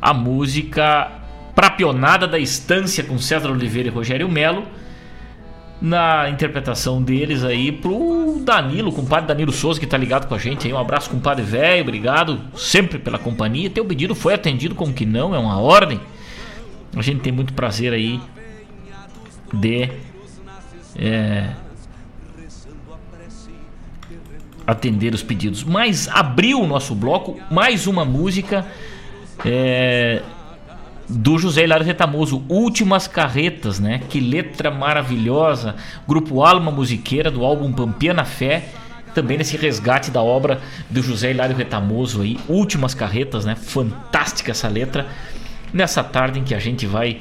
[0.01, 1.20] A música
[1.55, 4.65] Prapionada da Estância com César Oliveira e Rogério Melo.
[5.81, 10.67] Na interpretação deles aí pro Danilo, compadre Danilo Souza, que tá ligado com a gente
[10.67, 10.73] aí.
[10.73, 13.69] Um abraço, compadre velho, obrigado sempre pela companhia.
[13.69, 15.99] Teu pedido foi atendido como que não, é uma ordem.
[16.95, 18.21] A gente tem muito prazer aí
[19.53, 19.89] de
[20.95, 21.49] é,
[24.65, 25.63] atender os pedidos.
[25.63, 28.65] Mas abriu o nosso bloco mais uma música
[29.45, 30.21] é,
[31.11, 34.01] do José Hilário Retamoso, Últimas Carretas, né?
[34.09, 35.75] Que letra maravilhosa.
[36.07, 38.69] Grupo Alma Musiqueira do álbum Pampiana Fé.
[39.13, 43.55] Também nesse resgate da obra do José Hilário Retamoso aí, Últimas Carretas, né?
[43.55, 45.05] Fantástica essa letra.
[45.73, 47.19] Nessa tarde em que a gente vai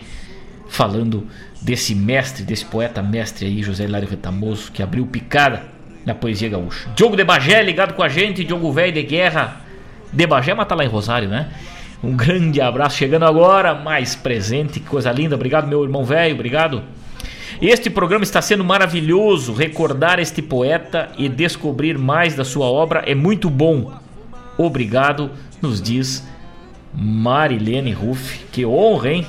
[0.69, 1.27] falando
[1.61, 5.65] desse mestre, desse poeta mestre aí, José Hilário Retamoso, que abriu picada
[6.07, 6.89] na poesia gaúcha.
[6.95, 9.63] Diogo de Bagé ligado com a gente, Diogo Velho de Guerra.
[10.13, 11.49] De Bagé, mas tá lá em Rosário, né?
[12.03, 15.35] Um grande abraço, chegando agora, mais presente, que coisa linda.
[15.35, 16.83] Obrigado, meu irmão velho, obrigado.
[17.61, 19.53] Este programa está sendo maravilhoso.
[19.53, 23.93] Recordar este poeta e descobrir mais da sua obra é muito bom.
[24.57, 26.27] Obrigado, nos diz
[26.95, 28.47] Marilene Ruff.
[28.51, 29.27] Que honra, hein?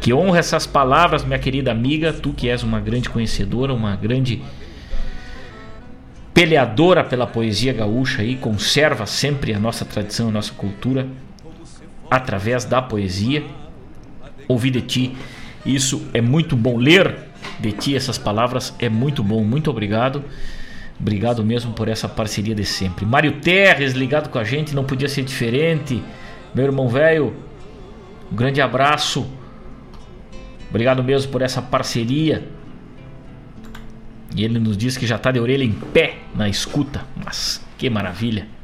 [0.00, 2.12] Que honra essas palavras, minha querida amiga.
[2.12, 4.42] Tu que és uma grande conhecedora, uma grande
[6.34, 11.06] peleadora pela poesia gaúcha e conserva sempre a nossa tradição, a nossa cultura
[12.10, 13.44] através da poesia.
[14.48, 15.16] Ouvir de ti,
[15.64, 16.76] isso é muito bom.
[16.76, 17.16] Ler
[17.58, 19.42] de ti essas palavras é muito bom.
[19.42, 20.24] Muito obrigado.
[20.98, 23.04] Obrigado mesmo por essa parceria de sempre.
[23.04, 26.02] Mário Terres ligado com a gente, não podia ser diferente.
[26.54, 27.34] Meu irmão velho,
[28.32, 29.26] um grande abraço.
[30.70, 32.48] Obrigado mesmo por essa parceria.
[34.34, 37.04] E ele nos diz que já está de orelha em pé na escuta.
[37.24, 38.55] Mas que maravilha.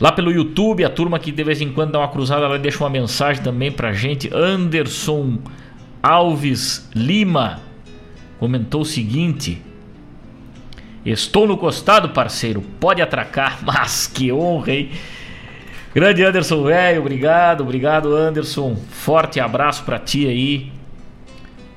[0.00, 2.82] Lá pelo YouTube, a turma que de vez em quando dá uma cruzada lá deixa
[2.82, 4.30] uma mensagem também pra gente.
[4.34, 5.38] Anderson
[6.02, 7.60] Alves Lima
[8.38, 9.60] comentou o seguinte:
[11.04, 13.58] Estou no costado, parceiro, pode atracar.
[13.62, 14.90] Mas que honra, hein?
[15.94, 18.76] Grande Anderson, velho, obrigado, obrigado, Anderson.
[18.76, 20.72] Forte abraço para ti aí,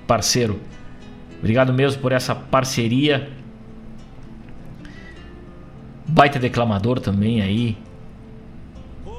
[0.07, 0.61] parceiro.
[1.39, 3.29] Obrigado mesmo por essa parceria.
[6.07, 7.75] Baita declamador também aí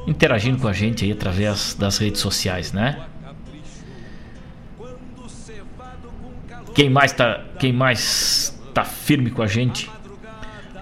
[0.06, 3.06] interagindo com a gente aí através das redes sociais, né?
[6.74, 9.88] Quem mais tá, quem mais tá firme com a gente?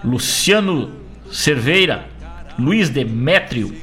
[0.03, 0.91] Luciano
[1.31, 2.07] Cerveira,
[2.57, 3.75] Luiz Demétrio,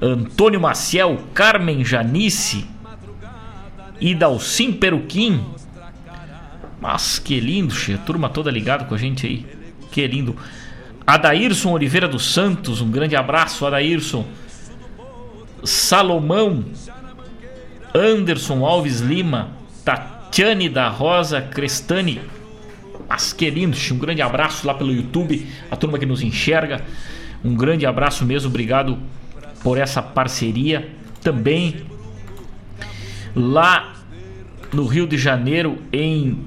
[0.00, 2.66] Antônio Maciel, Carmen Janice
[4.00, 5.44] e Dalcim Peruquim.
[6.80, 9.46] Mas que lindo, che, turma toda ligada com a gente aí.
[9.90, 10.36] Que lindo.
[11.06, 14.24] Adairson Oliveira dos Santos, um grande abraço, Adairson.
[15.62, 16.64] Salomão,
[17.94, 19.50] Anderson Alves Lima,
[19.84, 22.20] Tatiane da Rosa Crestani.
[23.08, 26.82] Mas que lindo, um grande abraço lá pelo YouTube, a turma que nos enxerga.
[27.44, 28.98] Um grande abraço mesmo, obrigado
[29.62, 30.88] por essa parceria.
[31.22, 31.84] Também
[33.36, 33.94] lá
[34.72, 36.44] no Rio de Janeiro, em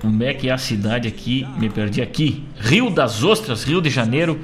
[0.00, 1.46] Como é que é a cidade aqui?
[1.58, 2.44] Me perdi aqui.
[2.58, 4.40] Rio das Ostras, Rio de Janeiro.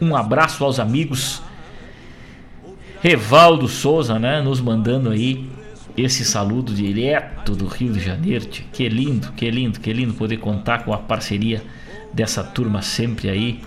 [0.00, 1.42] Um abraço aos amigos.
[3.00, 4.42] Revaldo Souza, né?
[4.42, 5.48] Nos mandando aí
[5.96, 8.46] esse saludo direto do Rio de Janeiro.
[8.46, 11.62] Que lindo, que lindo, que lindo poder contar com a parceria
[12.12, 13.62] dessa turma sempre aí.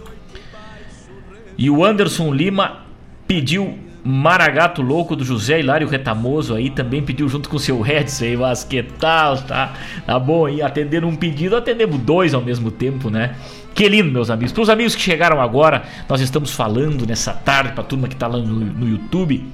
[1.57, 2.83] E o Anderson Lima
[3.27, 8.37] pediu Maragato Louco do José Hilário Retamoso aí também pediu junto com seu Edson aí,
[8.37, 9.73] mas que tal, tá?
[10.05, 13.35] Tá bom aí, atendendo um pedido, atendemos dois ao mesmo tempo, né?
[13.73, 14.51] Que lindo, meus amigos.
[14.51, 18.13] Para os amigos que chegaram agora, nós estamos falando nessa tarde, para a turma que
[18.13, 19.47] está lá no, no YouTube.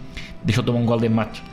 [0.43, 1.43] Deixa eu tomar um gole de mate.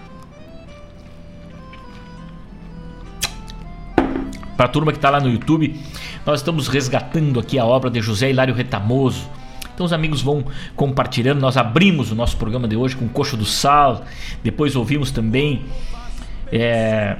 [4.56, 5.78] Para a turma que está lá no YouTube,
[6.24, 9.28] nós estamos resgatando aqui a obra de José Hilário Retamoso
[9.77, 10.43] então os amigos vão
[10.74, 11.39] compartilhando.
[11.39, 14.07] Nós abrimos o nosso programa de hoje com Coxo do Sal.
[14.43, 15.66] Depois ouvimos também
[16.51, 17.19] é,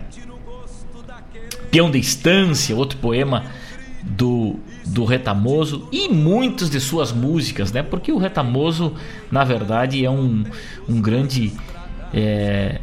[1.71, 3.45] Peão de Estância, outro poema
[4.03, 4.57] do,
[4.87, 7.83] do Retamoso e muitas de suas músicas, né?
[7.83, 8.95] Porque o Retamoso,
[9.31, 10.43] na verdade, é um,
[10.89, 11.53] um grande
[12.15, 12.81] é,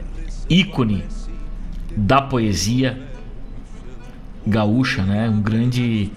[0.47, 1.03] ícone
[1.97, 3.01] da poesia
[4.45, 5.27] gaúcha, né?
[5.27, 6.11] Um grande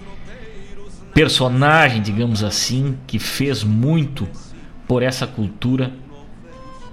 [1.17, 4.27] personagem, digamos assim, que fez muito
[4.87, 5.91] por essa cultura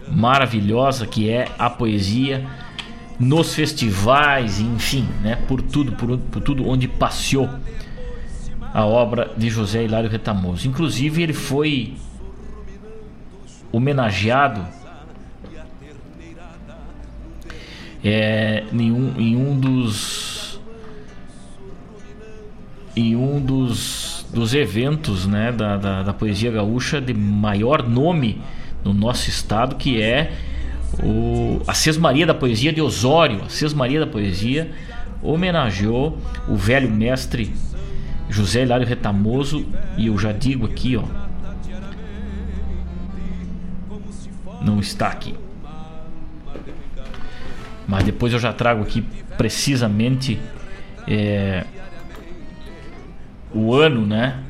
[0.08, 2.42] maravilhosa que é a poesia
[3.20, 7.50] nos festivais, enfim, né, por tudo, por, por tudo onde passeou
[8.72, 10.66] a obra de José Hilário Retamoso.
[10.66, 11.92] Inclusive ele foi
[13.70, 14.66] homenageado
[18.02, 20.58] é, em, um, em um dos
[22.96, 28.42] em um dos dos eventos né, da, da, da, poesia gaúcha de maior nome
[28.82, 30.32] no nosso estado, que é
[31.02, 33.42] o, a Sesmaria da Poesia de Osório.
[33.44, 34.70] A Sesmaria da Poesia
[35.22, 37.54] homenageou o velho mestre
[38.28, 39.64] José Hilário Retamoso,
[39.96, 41.04] e eu já digo aqui, ó,
[44.60, 45.34] não está aqui.
[47.86, 49.02] Mas depois eu já trago aqui
[49.36, 50.40] precisamente
[51.06, 51.64] é,
[53.54, 54.42] o ano, né?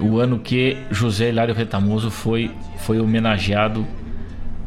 [0.00, 3.86] O ano que José Hilário Retamoso foi, foi homenageado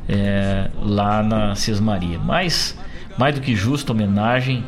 [0.07, 2.19] é, lá na Sesmaria.
[2.19, 2.77] Mas,
[3.17, 4.63] mais do que justa homenagem,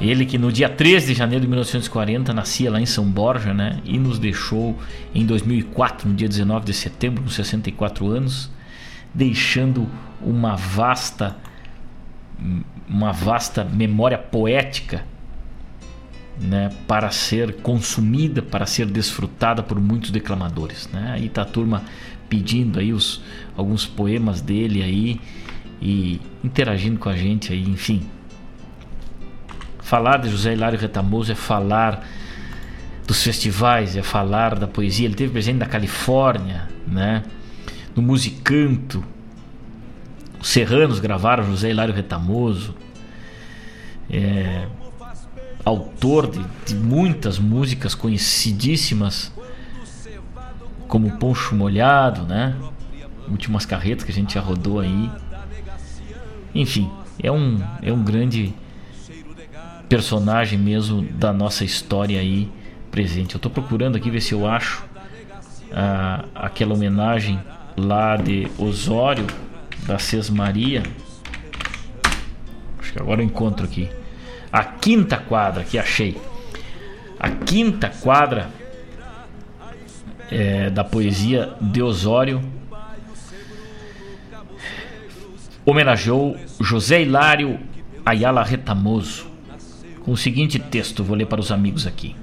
[0.00, 3.80] ele que no dia 13 de janeiro de 1940 nascia lá em São Borja, né?
[3.84, 4.78] E nos deixou
[5.14, 8.50] em 2004, no dia 19 de setembro, com 64 anos,
[9.12, 9.88] deixando
[10.22, 11.36] uma vasta
[12.90, 15.04] uma vasta memória poética
[16.40, 20.88] né, para ser consumida, para ser desfrutada por muitos declamadores.
[20.92, 21.12] Né?
[21.12, 21.84] Aí está a turma
[22.28, 23.22] pedindo aí os,
[23.56, 25.20] alguns poemas dele aí
[25.80, 28.02] e interagindo com a gente aí, enfim.
[29.78, 32.06] Falar de José Hilário Retamoso é falar
[33.06, 35.06] dos festivais, é falar da poesia.
[35.06, 37.24] Ele teve presente da Califórnia, né?
[37.94, 39.04] No Musicanto.
[40.40, 42.74] Os Serranos gravaram José Hilário Retamoso.
[44.08, 44.66] É,
[45.64, 49.32] autor de, de muitas músicas conhecidíssimas,
[50.88, 52.56] como Poncho Molhado, né?
[53.28, 55.10] Últimas carretas que a gente já rodou aí.
[56.54, 56.90] Enfim,
[57.22, 58.52] é um, é um grande
[59.88, 62.50] personagem mesmo da nossa história aí
[62.90, 63.34] presente.
[63.34, 64.84] Eu estou procurando aqui ver se eu acho
[65.72, 67.38] ah, aquela homenagem
[67.76, 69.26] lá de Osório
[69.90, 70.84] da Sesmaria.
[72.78, 73.88] Acho que agora eu encontro aqui
[74.52, 76.16] a quinta quadra que achei.
[77.18, 78.48] A quinta quadra
[80.30, 82.40] é, da poesia de Osório
[85.66, 87.58] homenageou José Hilário
[88.06, 89.28] Ayala Retamoso
[90.04, 92.16] com o seguinte texto, vou ler para os amigos aqui.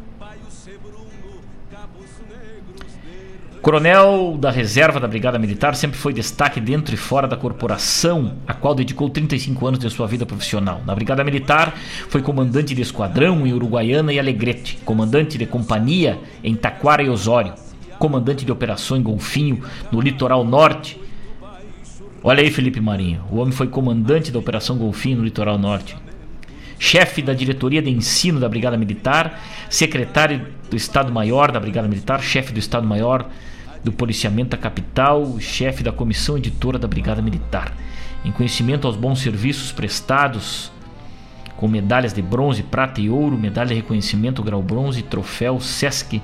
[3.67, 8.53] Coronel da reserva da Brigada Militar, sempre foi destaque dentro e fora da corporação, a
[8.53, 10.81] qual dedicou 35 anos de sua vida profissional.
[10.85, 11.77] Na Brigada Militar,
[12.07, 17.55] foi comandante de esquadrão em Uruguaiana e Alegrete, comandante de companhia em Taquara e Osório,
[17.99, 19.61] comandante de operação em Golfinho,
[19.91, 20.97] no litoral norte.
[22.23, 25.93] Olha aí, Felipe Marinho, o homem foi comandante da Operação Golfinho no litoral norte.
[26.79, 32.53] Chefe da diretoria de ensino da Brigada Militar, secretário do Estado-Maior da Brigada Militar, chefe
[32.53, 33.25] do Estado-Maior
[33.83, 37.73] do Policiamento da Capital, chefe da Comissão Editora da Brigada Militar.
[38.23, 40.71] Em conhecimento aos bons serviços prestados,
[41.55, 46.21] com medalhas de bronze, prata e ouro, medalha de reconhecimento grau bronze, troféu Sesc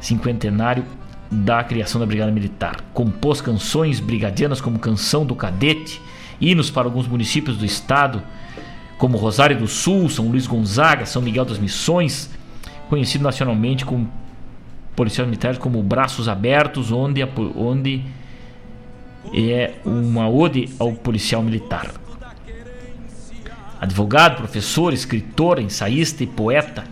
[0.00, 0.84] cinquentenário
[1.30, 2.76] da criação da Brigada Militar.
[2.94, 6.00] Compôs canções brigadianas como Canção do Cadete,
[6.40, 8.22] hinos para alguns municípios do estado,
[8.96, 12.30] como Rosário do Sul, São Luís Gonzaga, São Miguel das Missões,
[12.88, 14.10] conhecido nacionalmente como
[14.98, 18.02] policiais militares como Braços Abertos, onde, onde
[19.32, 21.92] é uma ode ao policial militar.
[23.80, 26.82] Advogado, professor, escritor, ensaísta e poeta,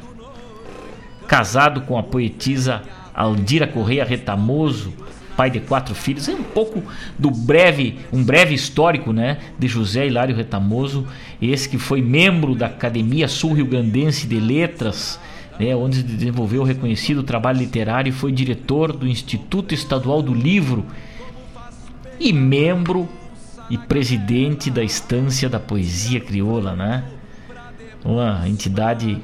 [1.27, 2.81] casado com a poetisa
[3.13, 4.95] Aldira Correia Retamoso,
[5.37, 6.29] pai de quatro filhos.
[6.29, 6.81] É um pouco
[7.19, 11.09] do breve, um breve histórico, né, de José Hilário Retamoso,
[11.43, 15.19] esse que foi membro da Academia Sul-Rio-Grandense de Letras
[15.59, 20.85] né, onde desenvolveu reconhecido trabalho literário e foi diretor do Instituto Estadual do Livro
[22.21, 23.09] e membro
[23.69, 27.05] e presidente da Estância da Poesia Crioula, né?
[28.05, 29.21] Uma entidade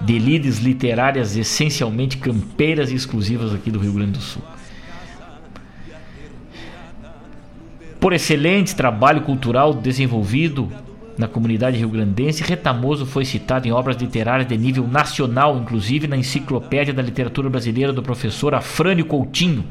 [0.00, 4.42] de lides literárias essencialmente campeiras e exclusivas aqui do Rio Grande do Sul.
[7.98, 10.70] Por excelente trabalho cultural desenvolvido
[11.18, 16.94] na comunidade rio-grandense, Retamoso foi citado em obras literárias de nível nacional, inclusive na Enciclopédia
[16.94, 19.64] da Literatura Brasileira do professor Afrânio Coutinho.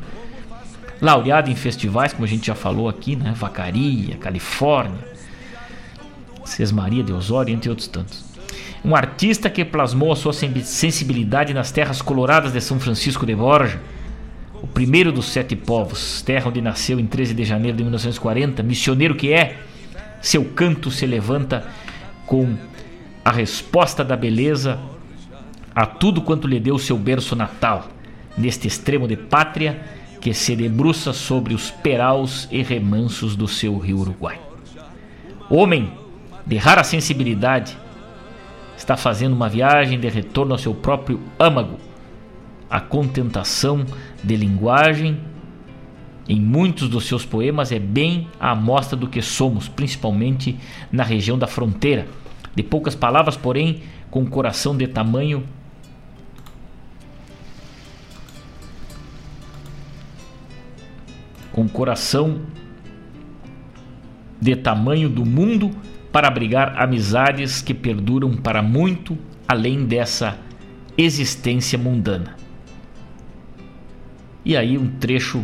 [1.02, 3.34] Laureado em festivais, como a gente já falou aqui, né?
[3.34, 5.00] Vacaria, Califórnia,
[6.44, 8.26] Sesmaria de Osório, entre outros tantos.
[8.84, 13.80] Um artista que plasmou a sua sensibilidade nas terras coloradas de São Francisco de Borja,
[14.62, 19.16] o primeiro dos sete povos, terra onde nasceu em 13 de janeiro de 1940, missioneiro
[19.16, 19.60] que é,
[20.22, 21.68] seu canto se levanta
[22.26, 22.56] com
[23.24, 24.80] a resposta da beleza
[25.76, 27.88] a tudo quanto lhe deu seu berço natal,
[28.38, 29.82] neste extremo de pátria
[30.20, 34.40] que se debruça sobre os peraus e remansos do seu rio Uruguai.
[35.50, 35.92] Homem
[36.48, 37.78] de rara sensibilidade,
[38.78, 41.78] está fazendo uma viagem de retorno ao seu próprio âmago,
[42.70, 43.86] a contentação
[44.24, 45.20] de linguagem
[46.28, 50.58] em muitos dos seus poemas é bem a amostra do que somos, principalmente
[50.92, 52.08] na região da fronteira.
[52.54, 53.82] De poucas palavras, porém,
[54.12, 55.44] com coração de tamanho
[61.52, 62.42] com coração
[64.40, 65.72] de tamanho do mundo
[66.12, 69.18] para abrigar amizades que perduram para muito
[69.48, 70.38] além dessa
[70.96, 72.36] existência mundana.
[74.46, 75.44] E aí um trecho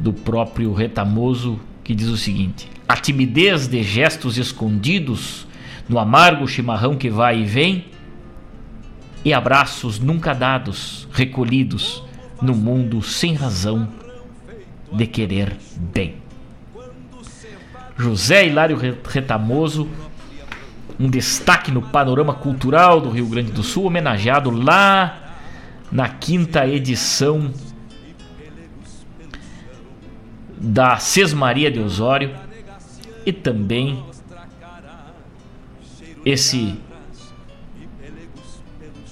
[0.00, 5.46] do próprio Retamoso, que diz o seguinte: A timidez de gestos escondidos
[5.88, 7.86] no amargo chimarrão que vai e vem,
[9.24, 12.02] e abraços nunca dados, recolhidos
[12.40, 13.88] no mundo sem razão
[14.92, 16.16] de querer bem.
[17.96, 19.88] José Hilário Retamoso,
[21.00, 25.34] um destaque no panorama cultural do Rio Grande do Sul, homenageado lá
[25.90, 27.52] na quinta edição
[30.60, 32.34] da Sesmaria de Osório
[33.24, 34.02] e também
[36.24, 36.74] esse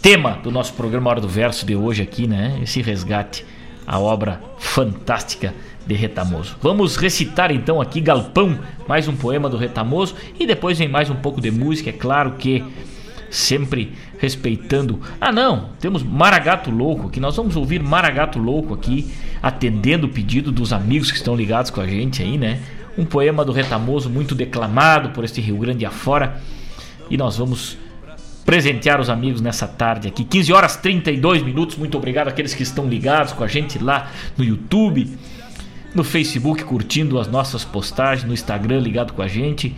[0.03, 2.59] tema do nosso programa Hora do Verso de hoje aqui, né?
[2.63, 3.45] Esse resgate
[3.87, 5.55] à obra fantástica
[5.87, 6.57] de Retamoso.
[6.61, 8.59] Vamos recitar então aqui Galpão,
[8.89, 12.33] mais um poema do Retamoso e depois vem mais um pouco de música, é claro
[12.33, 12.65] que
[13.31, 15.01] sempre respeitando.
[15.21, 19.11] Ah, não, temos Maragato Louco, que nós vamos ouvir Maragato Louco aqui,
[19.43, 22.61] atendendo o pedido dos amigos que estão ligados com a gente aí, né?
[22.97, 26.41] Um poema do Retamoso muito declamado por este Rio Grande afora.
[27.11, 27.77] E nós vamos
[28.45, 30.25] presentear os amigos nessa tarde aqui.
[30.25, 31.77] 15 horas 32 minutos.
[31.77, 35.11] Muito obrigado àqueles que estão ligados com a gente lá no YouTube,
[35.95, 39.75] no Facebook, curtindo as nossas postagens, no Instagram, ligado com a gente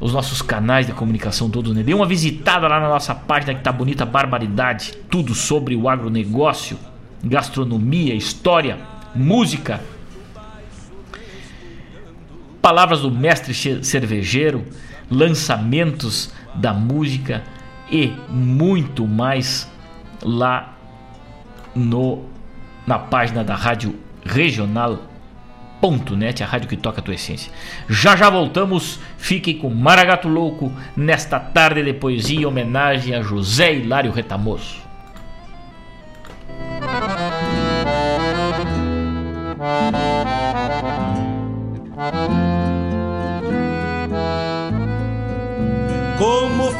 [0.00, 1.82] os nossos canais de comunicação todos, né?
[1.82, 6.78] Dê uma visitada lá na nossa página que tá bonita, barbaridade, tudo sobre o agronegócio,
[7.22, 8.78] gastronomia, história,
[9.14, 9.80] música.
[12.60, 13.54] Palavras do mestre
[13.84, 14.64] cervejeiro,
[15.10, 17.42] lançamentos da música
[17.90, 19.70] e muito mais
[20.22, 20.74] lá
[21.74, 22.24] no
[22.86, 23.94] na página da Rádio
[24.24, 24.98] Regional
[26.16, 27.52] Net, a rádio que toca a tua essência.
[27.88, 33.74] Já já voltamos, fique com Maragato Louco nesta tarde de poesia em homenagem a José
[33.74, 34.83] Hilário Retamoso.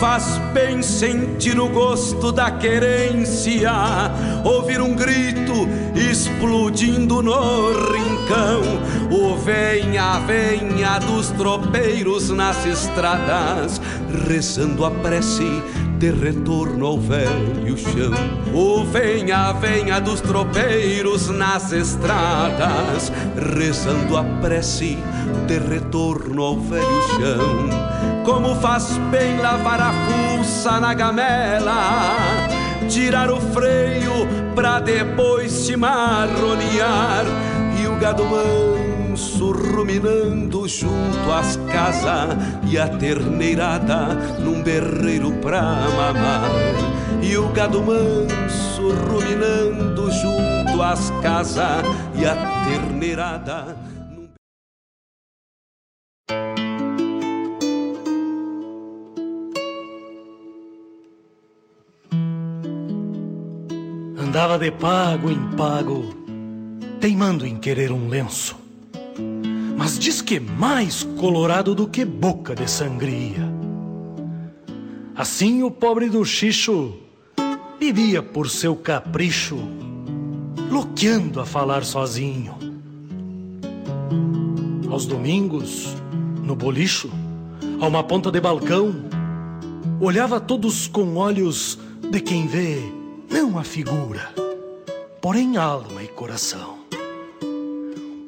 [0.05, 3.73] Faz bem sentir o gosto da querência,
[4.45, 8.61] ouvir um grito explodindo no rincão,
[9.11, 13.81] o venha, venha dos tropeiros nas estradas,
[14.29, 15.63] rezando a prece
[15.99, 18.13] de retorno ao velho chão.
[18.53, 23.11] O venha, venha dos tropeiros nas estradas,
[23.57, 24.99] rezando a prece
[25.47, 27.94] de retorno ao velho chão.
[28.25, 31.75] Como faz bem lavar a fuça na gamela,
[32.89, 37.27] tirar o freio pra depois se marronear
[37.79, 42.31] e o gado manso ruminando junto às casas
[42.67, 46.49] e a terneirada num berreiro pra mamar.
[47.23, 51.85] E o gado manso ruminando junto às casas
[52.15, 52.35] e a
[52.65, 53.94] terneirada.
[64.35, 66.13] Andava de pago em pago,
[66.99, 68.57] teimando em querer um lenço
[69.77, 73.49] mas diz que mais colorado do que boca de sangria.
[75.15, 76.95] Assim o pobre do Xixo
[77.79, 79.57] vivia por seu capricho,
[80.69, 82.57] loqueando a falar sozinho.
[84.91, 85.95] Aos domingos,
[86.43, 87.09] no bolicho,
[87.81, 88.97] a uma ponta de balcão,
[90.01, 91.79] olhava todos com olhos
[92.11, 93.04] de quem vê
[93.35, 94.33] não a figura,
[95.21, 96.85] porém alma e coração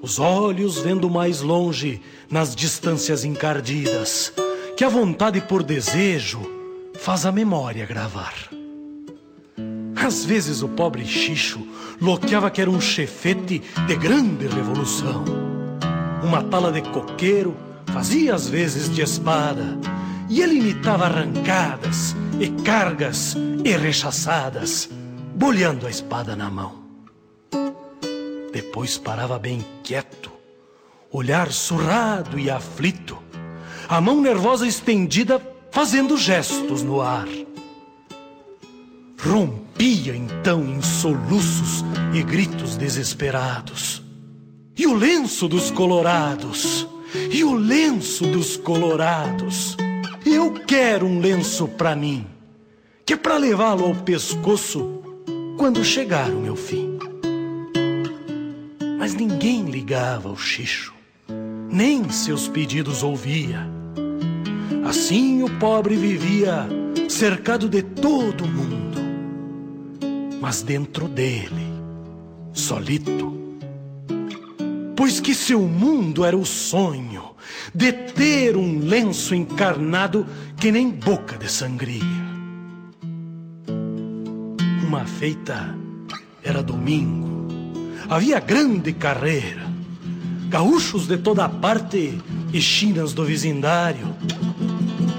[0.07, 2.01] os olhos vendo mais longe
[2.31, 4.33] nas distâncias encardidas,
[4.77, 6.41] que a vontade por desejo
[6.95, 8.33] faz a memória gravar.
[9.97, 11.67] Às vezes o pobre Xixo
[12.01, 15.25] loqueava que era um chefete de grande revolução.
[16.23, 17.57] Uma tala de coqueiro
[17.87, 19.77] fazia às vezes de espada,
[20.29, 24.89] e ele imitava arrancadas e cargas e rechaçadas,
[25.35, 26.85] bolhando a espada na mão.
[28.53, 30.33] Depois parava bem quieto,
[31.11, 33.19] olhar surrado e aflito,
[33.89, 35.41] a mão nervosa estendida
[35.71, 37.29] fazendo gestos no ar.
[39.21, 41.85] Rompia então em soluços
[42.15, 44.03] e gritos desesperados.
[44.77, 46.87] E o lenço dos colorados,
[47.31, 49.77] e o lenço dos colorados.
[50.27, 52.27] Eu quero um lenço para mim,
[53.07, 55.01] que é para levá-lo ao pescoço
[55.57, 56.97] quando chegar o meu fim
[59.07, 60.93] mas ninguém ligava ao Xixo,
[61.71, 63.65] nem seus pedidos ouvia.
[64.85, 66.67] Assim o pobre vivia
[67.09, 68.99] cercado de todo mundo,
[70.41, 71.73] mas dentro dele,
[72.53, 73.33] solito,
[74.97, 77.26] pois que seu mundo era o sonho
[77.75, 82.03] de ter um lenço encarnado que nem boca de sangria.
[84.87, 85.77] Uma feita
[86.43, 87.49] era domingo,
[88.09, 89.67] havia grande carreira,
[90.49, 92.19] gaúchos de toda parte
[92.53, 94.15] e chinas do vizindário.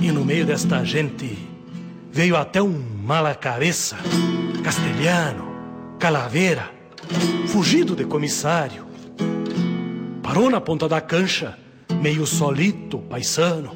[0.01, 1.37] E no meio desta gente
[2.11, 3.97] veio até um mala cabeça,
[4.63, 5.47] castelhano,
[5.99, 6.71] calaveira,
[7.47, 8.85] fugido de comissário.
[10.21, 11.57] Parou na ponta da cancha,
[12.01, 13.75] meio solito, paisano.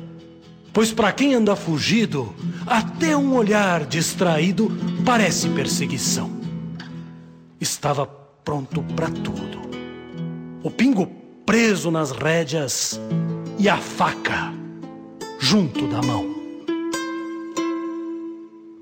[0.73, 2.33] Pois para quem anda fugido,
[2.65, 4.71] até um olhar distraído
[5.05, 6.31] parece perseguição.
[7.59, 9.61] Estava pronto para tudo.
[10.63, 11.07] O pingo
[11.45, 12.99] preso nas rédeas
[13.59, 14.53] e a faca
[15.39, 16.41] junto da mão.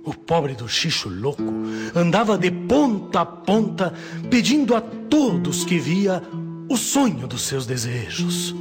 [0.04, 1.44] O pobre do Xixo louco
[1.96, 3.94] andava de ponta a ponta,
[4.30, 6.22] pedindo a todos que via
[6.68, 8.56] o sonho dos seus desejos,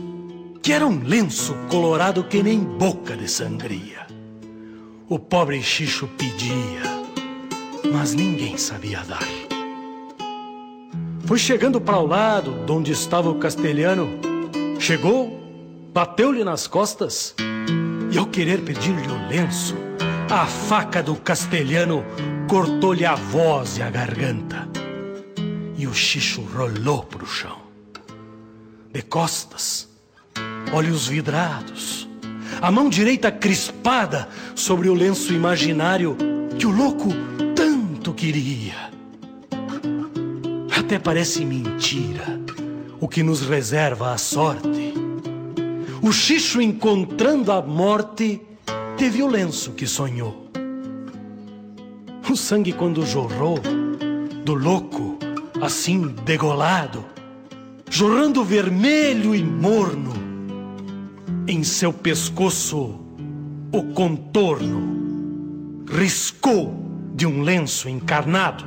[0.63, 4.07] que era um lenço colorado que nem boca de sangria.
[5.09, 6.83] O pobre Xixo pedia,
[7.93, 9.27] mas ninguém sabia dar.
[11.25, 14.09] Foi chegando para o lado de onde estava o castelhano,
[14.79, 15.39] chegou,
[15.93, 17.35] bateu-lhe nas costas
[18.11, 19.75] e, ao querer pedir-lhe o lenço,
[20.31, 22.05] a faca do castelhano
[22.49, 24.69] cortou-lhe a voz e a garganta.
[25.77, 27.59] E o xixo rolou pro chão.
[28.93, 29.88] De costas,
[30.73, 32.09] olhos vidrados,
[32.61, 36.17] a mão direita crispada sobre o lenço imaginário
[36.59, 37.09] que o louco
[37.55, 38.75] tanto queria.
[40.77, 42.41] Até parece mentira
[43.01, 44.95] o que nos reserva a sorte.
[46.03, 48.41] O xixo encontrando a morte
[48.97, 50.49] teve o lenço que sonhou.
[52.31, 53.59] O sangue quando jorrou
[54.45, 55.19] do louco,
[55.61, 57.05] assim degolado,
[57.91, 60.13] jorrando vermelho e morno,
[61.49, 63.01] em seu pescoço
[63.73, 66.75] o contorno riscou
[67.15, 68.67] de um lenço encarnado.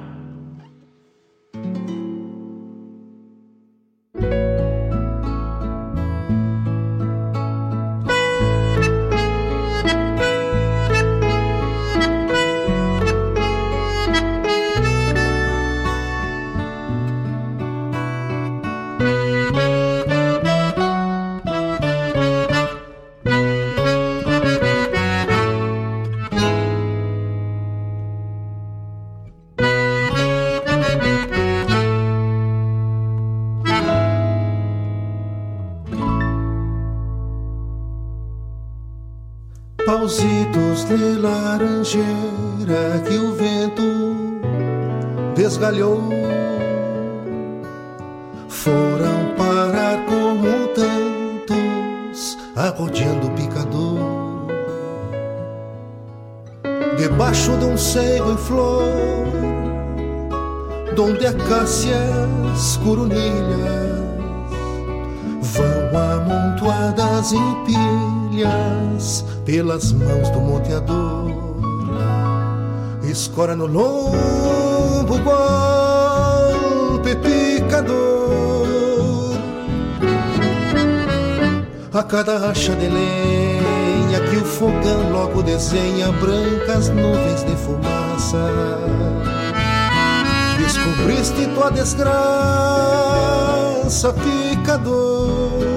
[40.01, 43.83] Pausitos de laranjeira que o vento
[45.35, 46.01] desgalhou.
[48.49, 53.99] Foram parar como tantos arrodeando o picador.
[56.97, 58.81] Debaixo de um cego em flor
[60.95, 64.01] donde acácias coronilhas
[65.41, 67.63] vão amontoadas em
[68.31, 71.29] pilhas pelas mãos do monteador.
[73.03, 77.91] Escora no lombo, golpe picador.
[81.93, 88.49] A cada racha de lenha que o fogão logo desenha brancas nuvens de fumaça.
[90.57, 92.13] Descobriste tua desgraça,
[94.13, 95.70] picador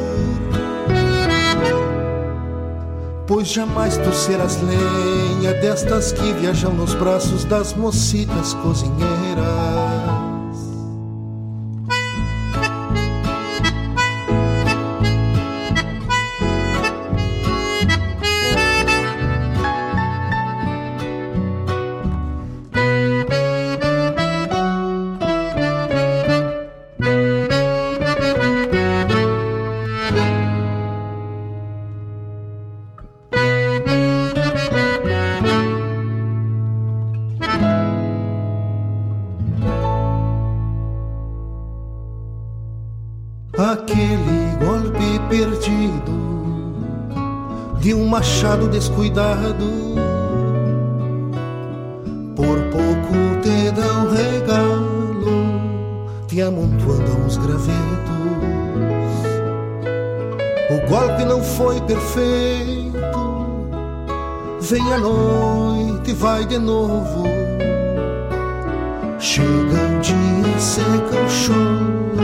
[3.26, 9.73] Pois jamais tu serás lenha destas que viajam nos braços das mocitas cozinheiras.
[48.94, 49.66] Descuidado.
[52.36, 57.74] Por pouco te um regalo, te amontoando uns gravetos.
[60.70, 62.98] O golpe não foi perfeito,
[64.60, 67.24] vem a noite, vai de novo.
[69.18, 72.20] Chega o dia, seca o choro,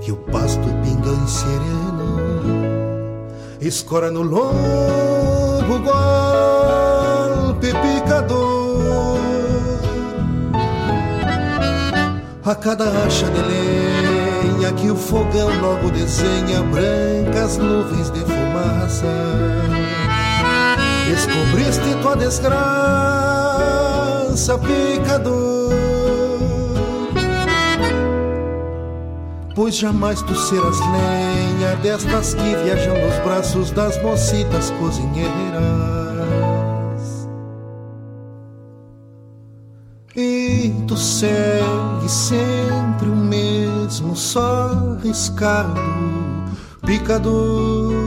[0.00, 0.96] que o pasto bem
[1.26, 2.20] serena,
[3.60, 4.24] escora no
[5.64, 9.18] lombo, golpe picador.
[12.44, 19.06] A cada acha de lenha que o fogão logo desenha brancas nuvens de fumaça.
[21.08, 22.58] Descobriste tua desgraça,
[24.58, 25.54] picador.
[29.54, 35.43] Pois jamais tu serás lenha destas que viajam nos braços das mocitas cozinheiras.
[40.16, 44.96] E tu segue sempre o mesmo, só
[46.86, 48.03] picador.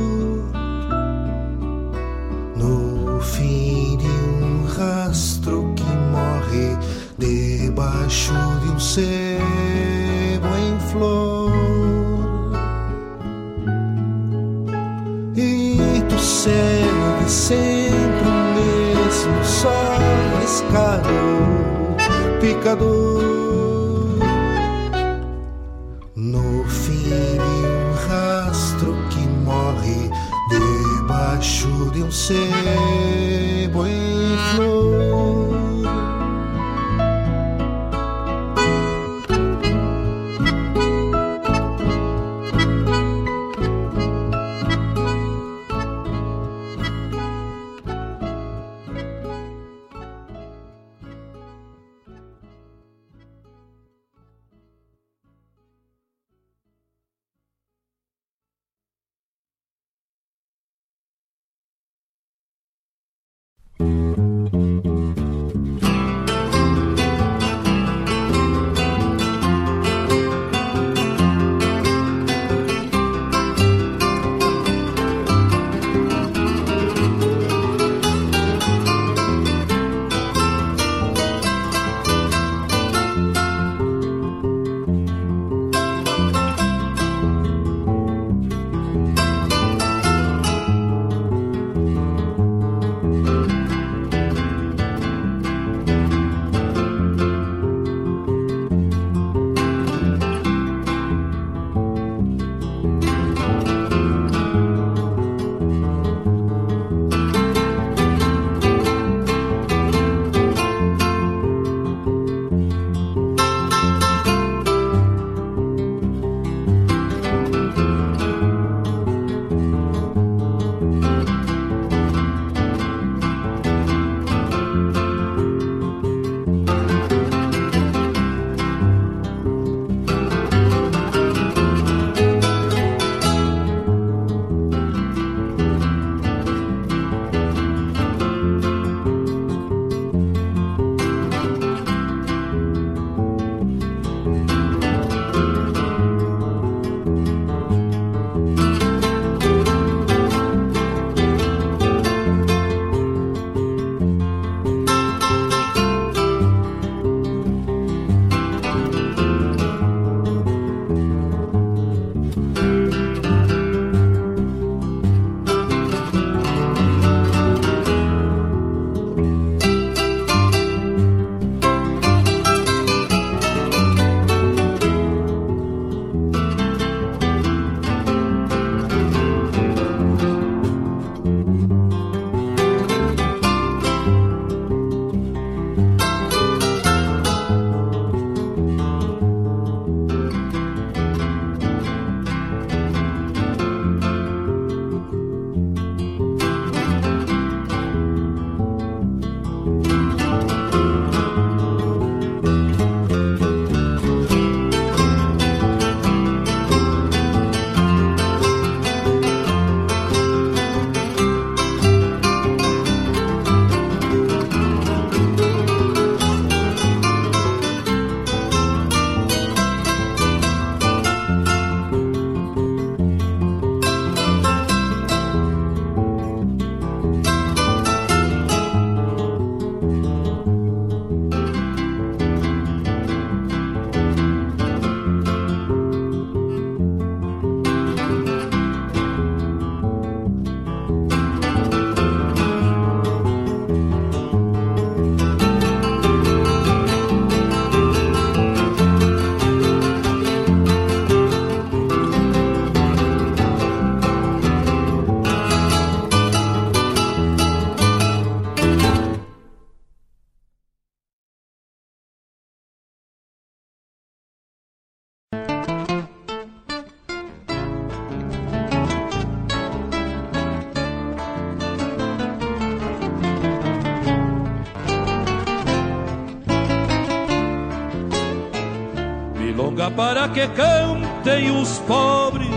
[279.95, 282.49] Para que cantem os pobres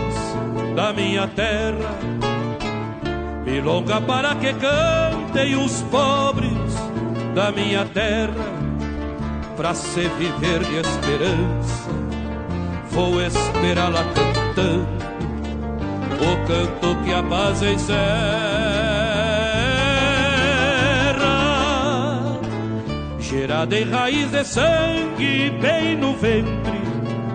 [0.75, 1.97] da minha terra.
[3.45, 6.73] Milonga para que cantem os pobres
[7.33, 8.33] da minha terra.
[9.55, 11.89] Pra se viver de esperança,
[12.91, 14.87] vou esperá-la cantando
[16.19, 18.61] o canto que a paz encerra.
[23.19, 26.60] gerada em raiz de sangue bem no ventre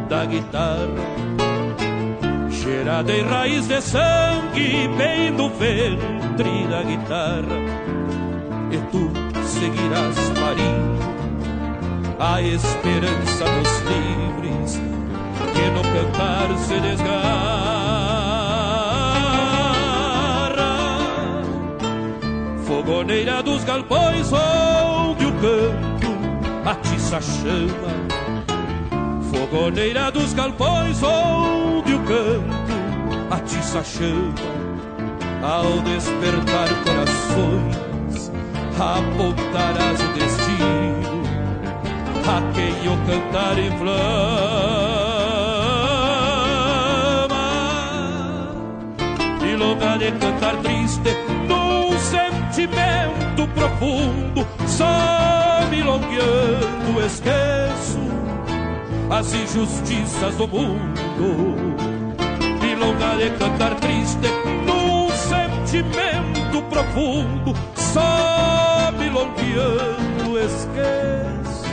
[0.08, 0.86] da guitarra.
[2.50, 7.58] Gerada em raiz de sangue bem no ventre da guitarra.
[8.70, 9.10] E tu
[9.44, 10.96] seguirás parindo
[12.18, 14.80] a esperança dos livres
[15.54, 17.66] que no cantar se desgarra.
[22.66, 28.15] Fogoneira dos galpões onde o canto atiça chama
[29.51, 34.35] Fogoneira dos galpões onde o canto atiça chama
[35.40, 38.32] Ao despertar corações
[38.74, 41.23] apontarás o destino
[42.27, 44.16] A quem o cantar inflama.
[49.43, 51.16] E lugar de cantar triste
[51.47, 57.66] num sentimento profundo Só milongueando esqueço
[59.10, 61.56] as injustiças do mundo.
[62.60, 64.28] Milonga de cantar triste
[64.66, 71.66] num sentimento profundo, só milongueando esqueço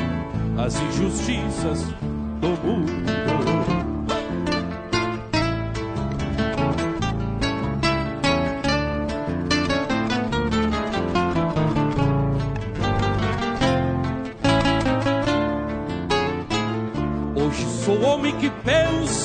[0.57, 1.85] as injustiças
[2.39, 3.22] do mundo.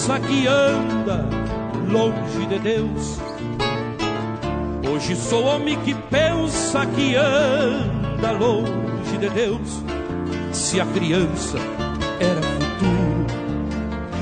[0.08, 1.28] Pensa que anda
[1.86, 3.20] longe de Deus.
[4.90, 9.82] Hoje sou homem que pensa que anda longe de Deus.
[10.50, 11.58] Se a criança
[12.18, 13.26] era futuro,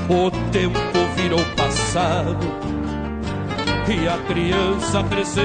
[0.09, 0.79] o tempo
[1.15, 2.45] virou passado
[3.87, 5.43] e a criança cresceu.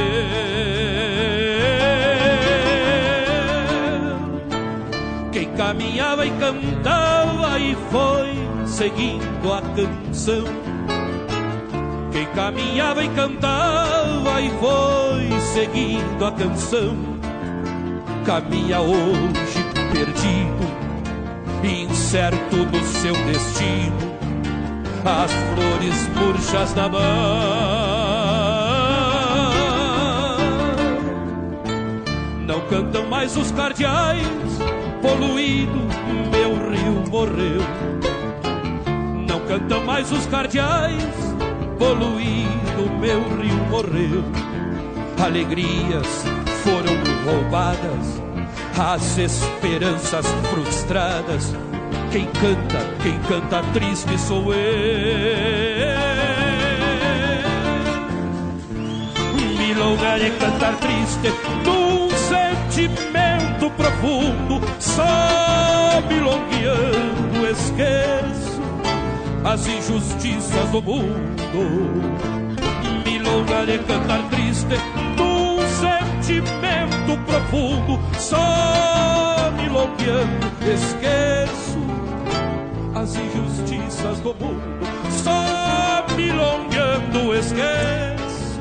[5.31, 10.44] Quem caminhava e cantava e foi seguindo a canção.
[12.11, 16.97] Quem caminhava e cantava e foi seguindo a canção,
[18.24, 19.62] caminha hoje
[19.93, 20.65] perdido,
[21.62, 24.12] incerto no seu destino,
[25.05, 27.03] as flores murchas na mão.
[32.47, 34.27] Não cantam mais os cardeais,
[35.03, 35.78] poluído,
[36.31, 37.61] meu rio morreu
[39.62, 41.05] cantam mais os cardeais,
[41.78, 44.24] poluído meu rio morreu.
[45.22, 46.24] Alegrias
[46.64, 46.94] foram
[47.24, 48.20] roubadas,
[48.76, 51.55] as esperanças frustradas.
[52.10, 56.02] Quem canta, quem canta triste sou eu.
[59.59, 61.32] Milonga de cantar triste
[61.64, 68.52] num sentimento profundo, só milongueando esqueço
[69.44, 71.32] as injustiças do mundo.
[73.05, 74.77] Milonga de cantar triste
[75.16, 81.78] num sentimento profundo, só milongueando esqueço
[82.94, 84.62] as injustiças do mundo.
[85.10, 88.60] Só milongueando esqueço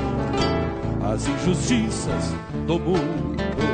[1.04, 2.34] as injustiças
[2.66, 3.71] do mundo.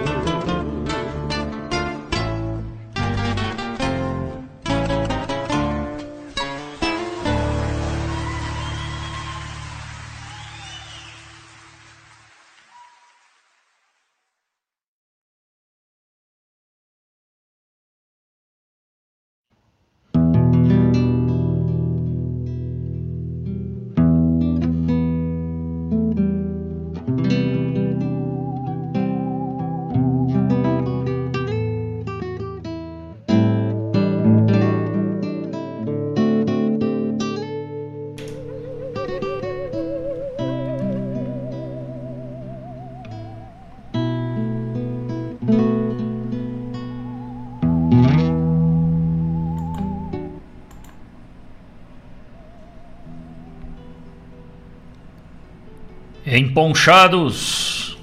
[56.37, 57.97] Emponchados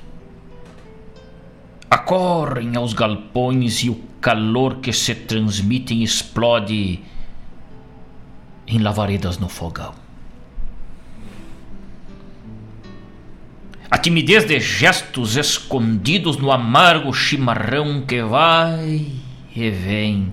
[1.89, 6.99] acorrem aos galpões e o calor que se transmite explode
[8.67, 9.95] em lavaredas no fogão.
[13.89, 19.13] A timidez de gestos escondidos no amargo chimarrão que vai
[19.55, 20.33] e vem,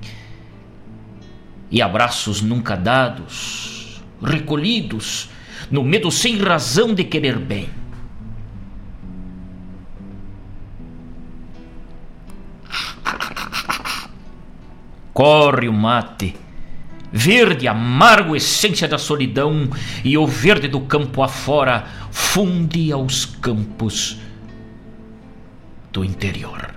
[1.70, 5.30] e abraços nunca dados, recolhidos,
[5.70, 7.81] no medo sem razão de querer bem.
[15.14, 16.36] Corre o mate,
[17.12, 19.70] verde, amargo essência da solidão,
[20.04, 24.18] e o verde do campo afora funde aos campos
[25.92, 26.74] do interior.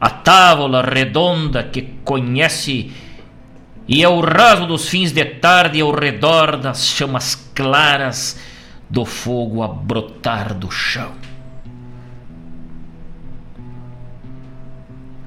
[0.00, 2.92] A tábua redonda que conhece
[3.88, 8.38] e é o raso dos fins de tarde ao redor das chamas claras
[8.88, 11.27] do fogo a brotar do chão.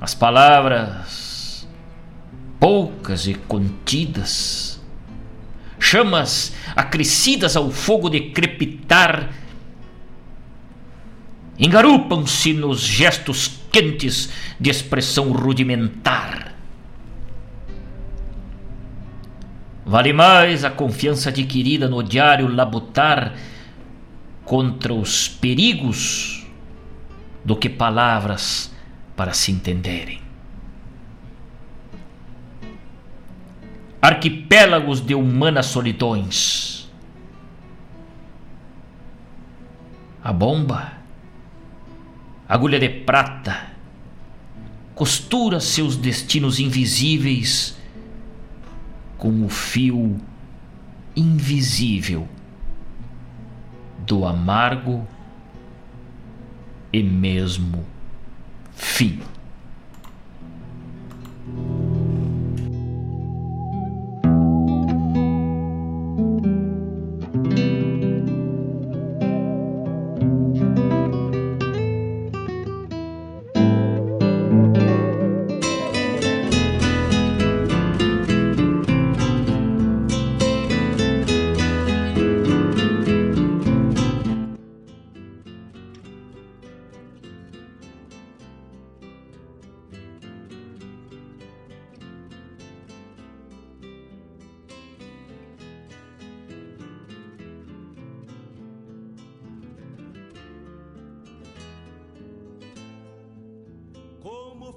[0.01, 1.67] As palavras,
[2.59, 4.81] poucas e contidas,
[5.79, 9.29] chamas acrescidas ao fogo de crepitar,
[11.59, 14.29] engarupam-se nos gestos quentes
[14.59, 16.55] de expressão rudimentar.
[19.85, 23.35] Vale mais a confiança adquirida no diário labutar
[24.43, 26.43] contra os perigos
[27.45, 28.71] do que palavras
[29.15, 30.21] para se entenderem.
[34.01, 36.89] Arquipélagos de humanas solidões.
[40.23, 40.93] A bomba,
[42.47, 43.67] agulha de prata,
[44.93, 47.77] costura seus destinos invisíveis
[49.17, 50.19] com o fio
[51.15, 52.27] invisível
[53.99, 55.07] do amargo
[56.91, 57.85] e mesmo
[58.81, 59.21] fim.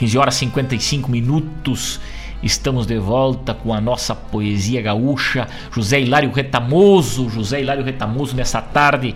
[0.00, 2.00] 15 horas 55 minutos.
[2.42, 5.46] Estamos de volta com a nossa poesia gaúcha.
[5.70, 9.14] José Hilário Retamoso, José Hilário Retamoso nessa tarde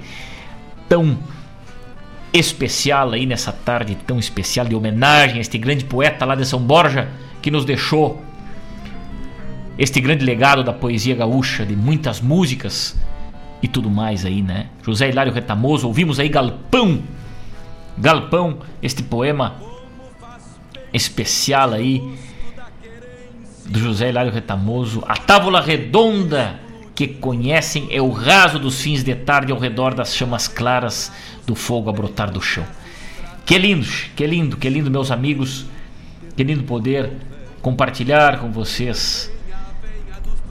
[0.86, 1.16] tão
[2.35, 6.61] especial aí nessa tarde tão especial de homenagem a este grande poeta lá de São
[6.61, 7.09] Borja
[7.40, 8.23] que nos deixou
[9.78, 12.94] este grande legado da poesia gaúcha, de muitas músicas
[13.62, 14.66] e tudo mais aí, né?
[14.82, 17.02] José Hilário Retamoso, ouvimos aí Galpão.
[17.97, 19.64] Galpão, este poema
[20.94, 22.16] especial aí
[23.66, 25.02] do José Hilário Retamoso.
[25.06, 26.60] A tábula redonda
[26.94, 31.10] que conhecem é o raso dos fins de tarde ao redor das chamas claras
[31.44, 32.64] do fogo a brotar do chão.
[33.44, 35.66] Que lindo, que lindo, que lindo, meus amigos.
[36.36, 37.10] Que lindo poder
[37.62, 39.30] compartilhar com vocês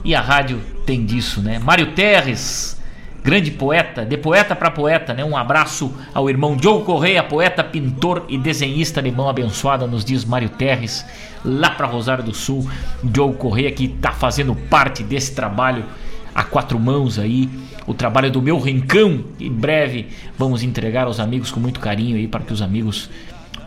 [0.04, 1.58] E a rádio tem disso, né?
[1.58, 2.80] Mário Terres,
[3.24, 5.24] grande poeta, de poeta para poeta, né?
[5.24, 10.26] Um abraço ao irmão Joe Correia, poeta, pintor e desenhista de mão abençoada, nos diz
[10.26, 11.02] Mário Terres,
[11.42, 12.68] lá para Rosário do Sul.
[13.14, 15.86] Joe Correia que está fazendo parte desse trabalho
[16.34, 17.48] a quatro mãos aí,
[17.86, 19.24] o trabalho do meu rincão.
[19.40, 23.08] Em breve vamos entregar aos amigos com muito carinho aí para que os amigos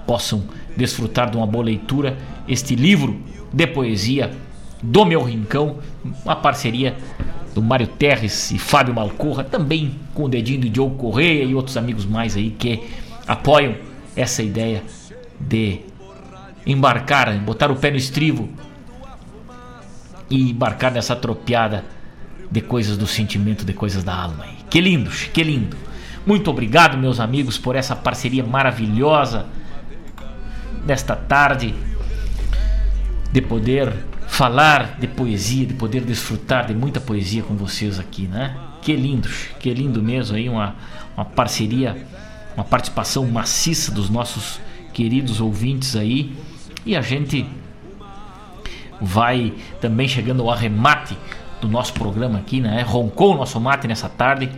[0.05, 0.43] possam
[0.75, 2.15] desfrutar de uma boa leitura
[2.47, 3.19] este livro
[3.51, 4.31] de poesia
[4.83, 5.77] do meu rincão,
[6.23, 6.95] uma parceria
[7.57, 11.75] do Mário Terres e Fábio Malcorra, também com o dedinho do Diogo Correia e outros
[11.75, 12.83] amigos mais aí que
[13.27, 13.75] apoiam
[14.15, 14.83] essa ideia
[15.39, 15.79] de
[16.67, 18.47] embarcar, botar o pé no estribo
[20.29, 21.83] e embarcar nessa tropiada
[22.51, 24.45] de coisas do sentimento, de coisas da alma.
[24.69, 25.75] Que lindo, que lindo.
[26.27, 29.47] Muito obrigado, meus amigos, por essa parceria maravilhosa
[30.85, 31.73] nesta tarde
[33.31, 33.91] de poder
[34.37, 38.55] falar de poesia, de poder desfrutar de muita poesia com vocês aqui, né?
[38.83, 39.27] Que lindo,
[39.59, 40.75] que lindo mesmo aí, uma,
[41.15, 42.05] uma parceria,
[42.55, 44.59] uma participação maciça dos nossos
[44.93, 46.35] queridos ouvintes aí.
[46.85, 47.49] E a gente
[49.01, 51.17] vai também chegando ao arremate
[51.59, 52.83] do nosso programa aqui, né?
[52.83, 54.51] Roncou o nosso mate nessa tarde.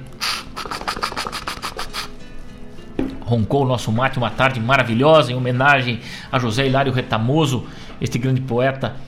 [3.22, 7.66] Roncou o nosso mate, uma tarde maravilhosa em homenagem a José Hilário Retamoso,
[8.02, 9.08] este grande poeta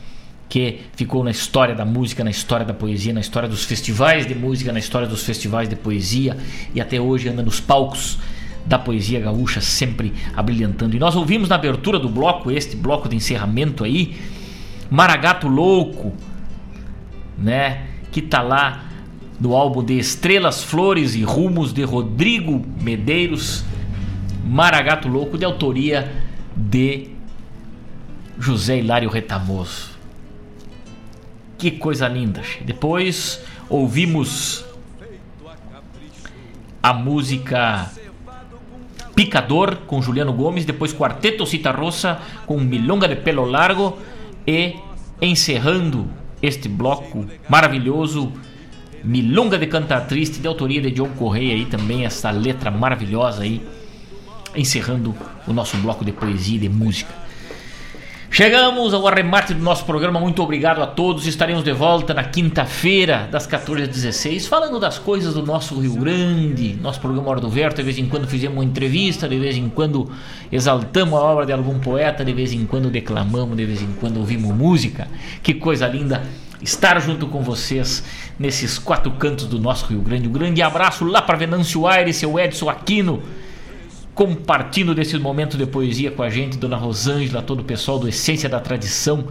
[0.52, 4.36] que ficou na história da música, na história da poesia, na história dos festivais de
[4.36, 6.36] música, na história dos festivais de poesia
[6.76, 8.20] e até hoje anda nos palcos
[8.66, 10.94] da poesia gaúcha, sempre abrilhantando.
[10.94, 14.18] E nós ouvimos na abertura do bloco, este bloco de encerramento aí,
[14.90, 16.14] Maragato Louco,
[17.38, 17.84] né?
[18.12, 18.84] Que tá lá
[19.40, 23.64] no álbum de Estrelas, Flores e Rumos de Rodrigo Medeiros,
[24.46, 26.12] Maragato Louco, de autoria
[26.58, 27.08] de
[28.38, 30.01] José Hilário Retamoso.
[31.62, 32.42] Que coisa linda.
[32.66, 33.40] Depois
[33.70, 34.66] ouvimos
[36.82, 37.92] a música
[39.14, 42.18] Picador com Juliano Gomes, depois Quarteto Citarrosa
[42.48, 43.96] com Milonga de Pelo Largo
[44.48, 44.74] e
[45.22, 46.10] encerrando
[46.42, 48.34] este bloco maravilhoso
[49.04, 53.62] Milonga de Cantar Triste de autoria de John Correia aí também essa letra maravilhosa aí
[54.56, 55.16] encerrando
[55.46, 57.21] o nosso bloco de poesia e de música.
[58.34, 60.18] Chegamos ao arremate do nosso programa.
[60.18, 61.28] Muito obrigado a todos.
[61.28, 65.96] Estaremos de volta na quinta-feira, das 14 às 16, falando das coisas do nosso Rio
[65.96, 66.78] Grande.
[66.82, 67.76] Nosso programa Hora do Verto.
[67.76, 70.10] De vez em quando fizemos uma entrevista, de vez em quando
[70.50, 74.16] exaltamos a obra de algum poeta, de vez em quando declamamos, de vez em quando
[74.16, 75.10] ouvimos música.
[75.44, 76.24] Que coisa linda
[76.62, 78.02] estar junto com vocês
[78.40, 80.30] nesses quatro cantos do nosso Rio Grande.
[80.30, 83.22] Um grande abraço lá para Venâncio Aires, seu Edson Aquino
[84.14, 88.50] compartilhando desse momento de poesia com a gente, Dona Rosângela, todo o pessoal do Essência
[88.50, 89.28] da Tradição,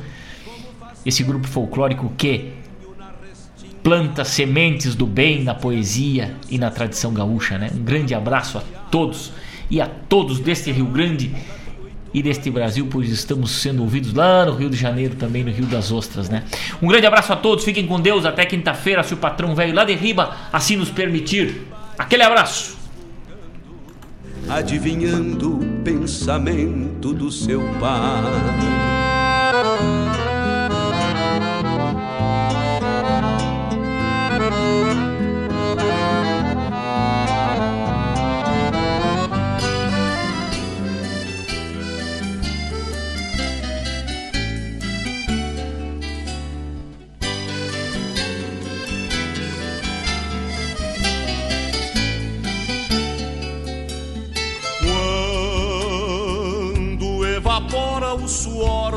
[1.04, 2.52] esse grupo folclórico que
[3.82, 7.70] planta sementes do bem na poesia e na tradição gaúcha, né?
[7.74, 9.32] Um grande abraço a todos
[9.70, 11.34] e a todos deste Rio Grande
[12.12, 15.66] e deste Brasil, pois estamos sendo ouvidos lá no Rio de Janeiro, também no Rio
[15.66, 16.44] das Ostras, né?
[16.82, 19.84] Um grande abraço a todos, fiquem com Deus, até quinta-feira, se o patrão velho lá
[19.84, 21.62] de riba assim nos permitir.
[21.96, 22.79] Aquele abraço!
[24.50, 28.89] Adivinhando o pensamento do seu pai.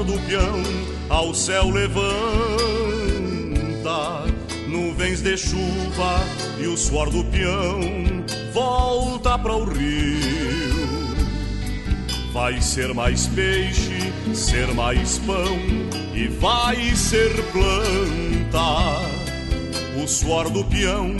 [0.04, 0.62] Do peão
[1.10, 2.04] ao céu levanta
[4.68, 6.26] nuvens de chuva
[6.60, 11.14] e o suor do peão volta para o rio.
[12.34, 15.60] Vai ser mais peixe, ser mais pão
[16.14, 19.00] e vai ser planta.
[20.02, 21.16] O suor do peão,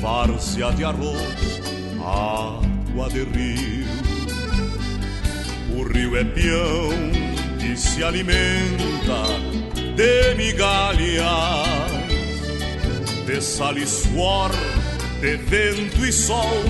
[0.00, 1.62] várzea de arroz,
[2.00, 3.86] água de rio.
[5.78, 7.21] O rio é peão
[7.82, 9.24] se alimenta
[9.96, 11.66] de migalhas,
[13.26, 14.50] de sal e suor,
[15.20, 16.62] de vento e sol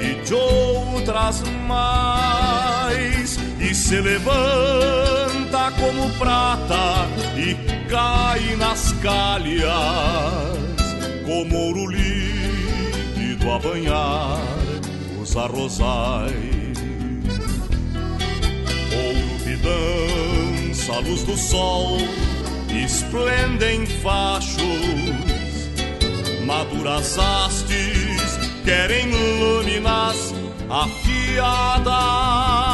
[0.00, 7.54] e de outras mais, e se levanta como prata e
[7.90, 9.66] cai nas calhas,
[11.26, 14.40] como ouro líquido a banhar
[15.20, 16.56] os arrozais
[20.86, 21.98] dança a luz do sol
[22.84, 24.62] esplendem fachos,
[26.44, 29.10] maduras hastes querem
[29.40, 30.34] lâminas
[30.68, 32.65] afiadas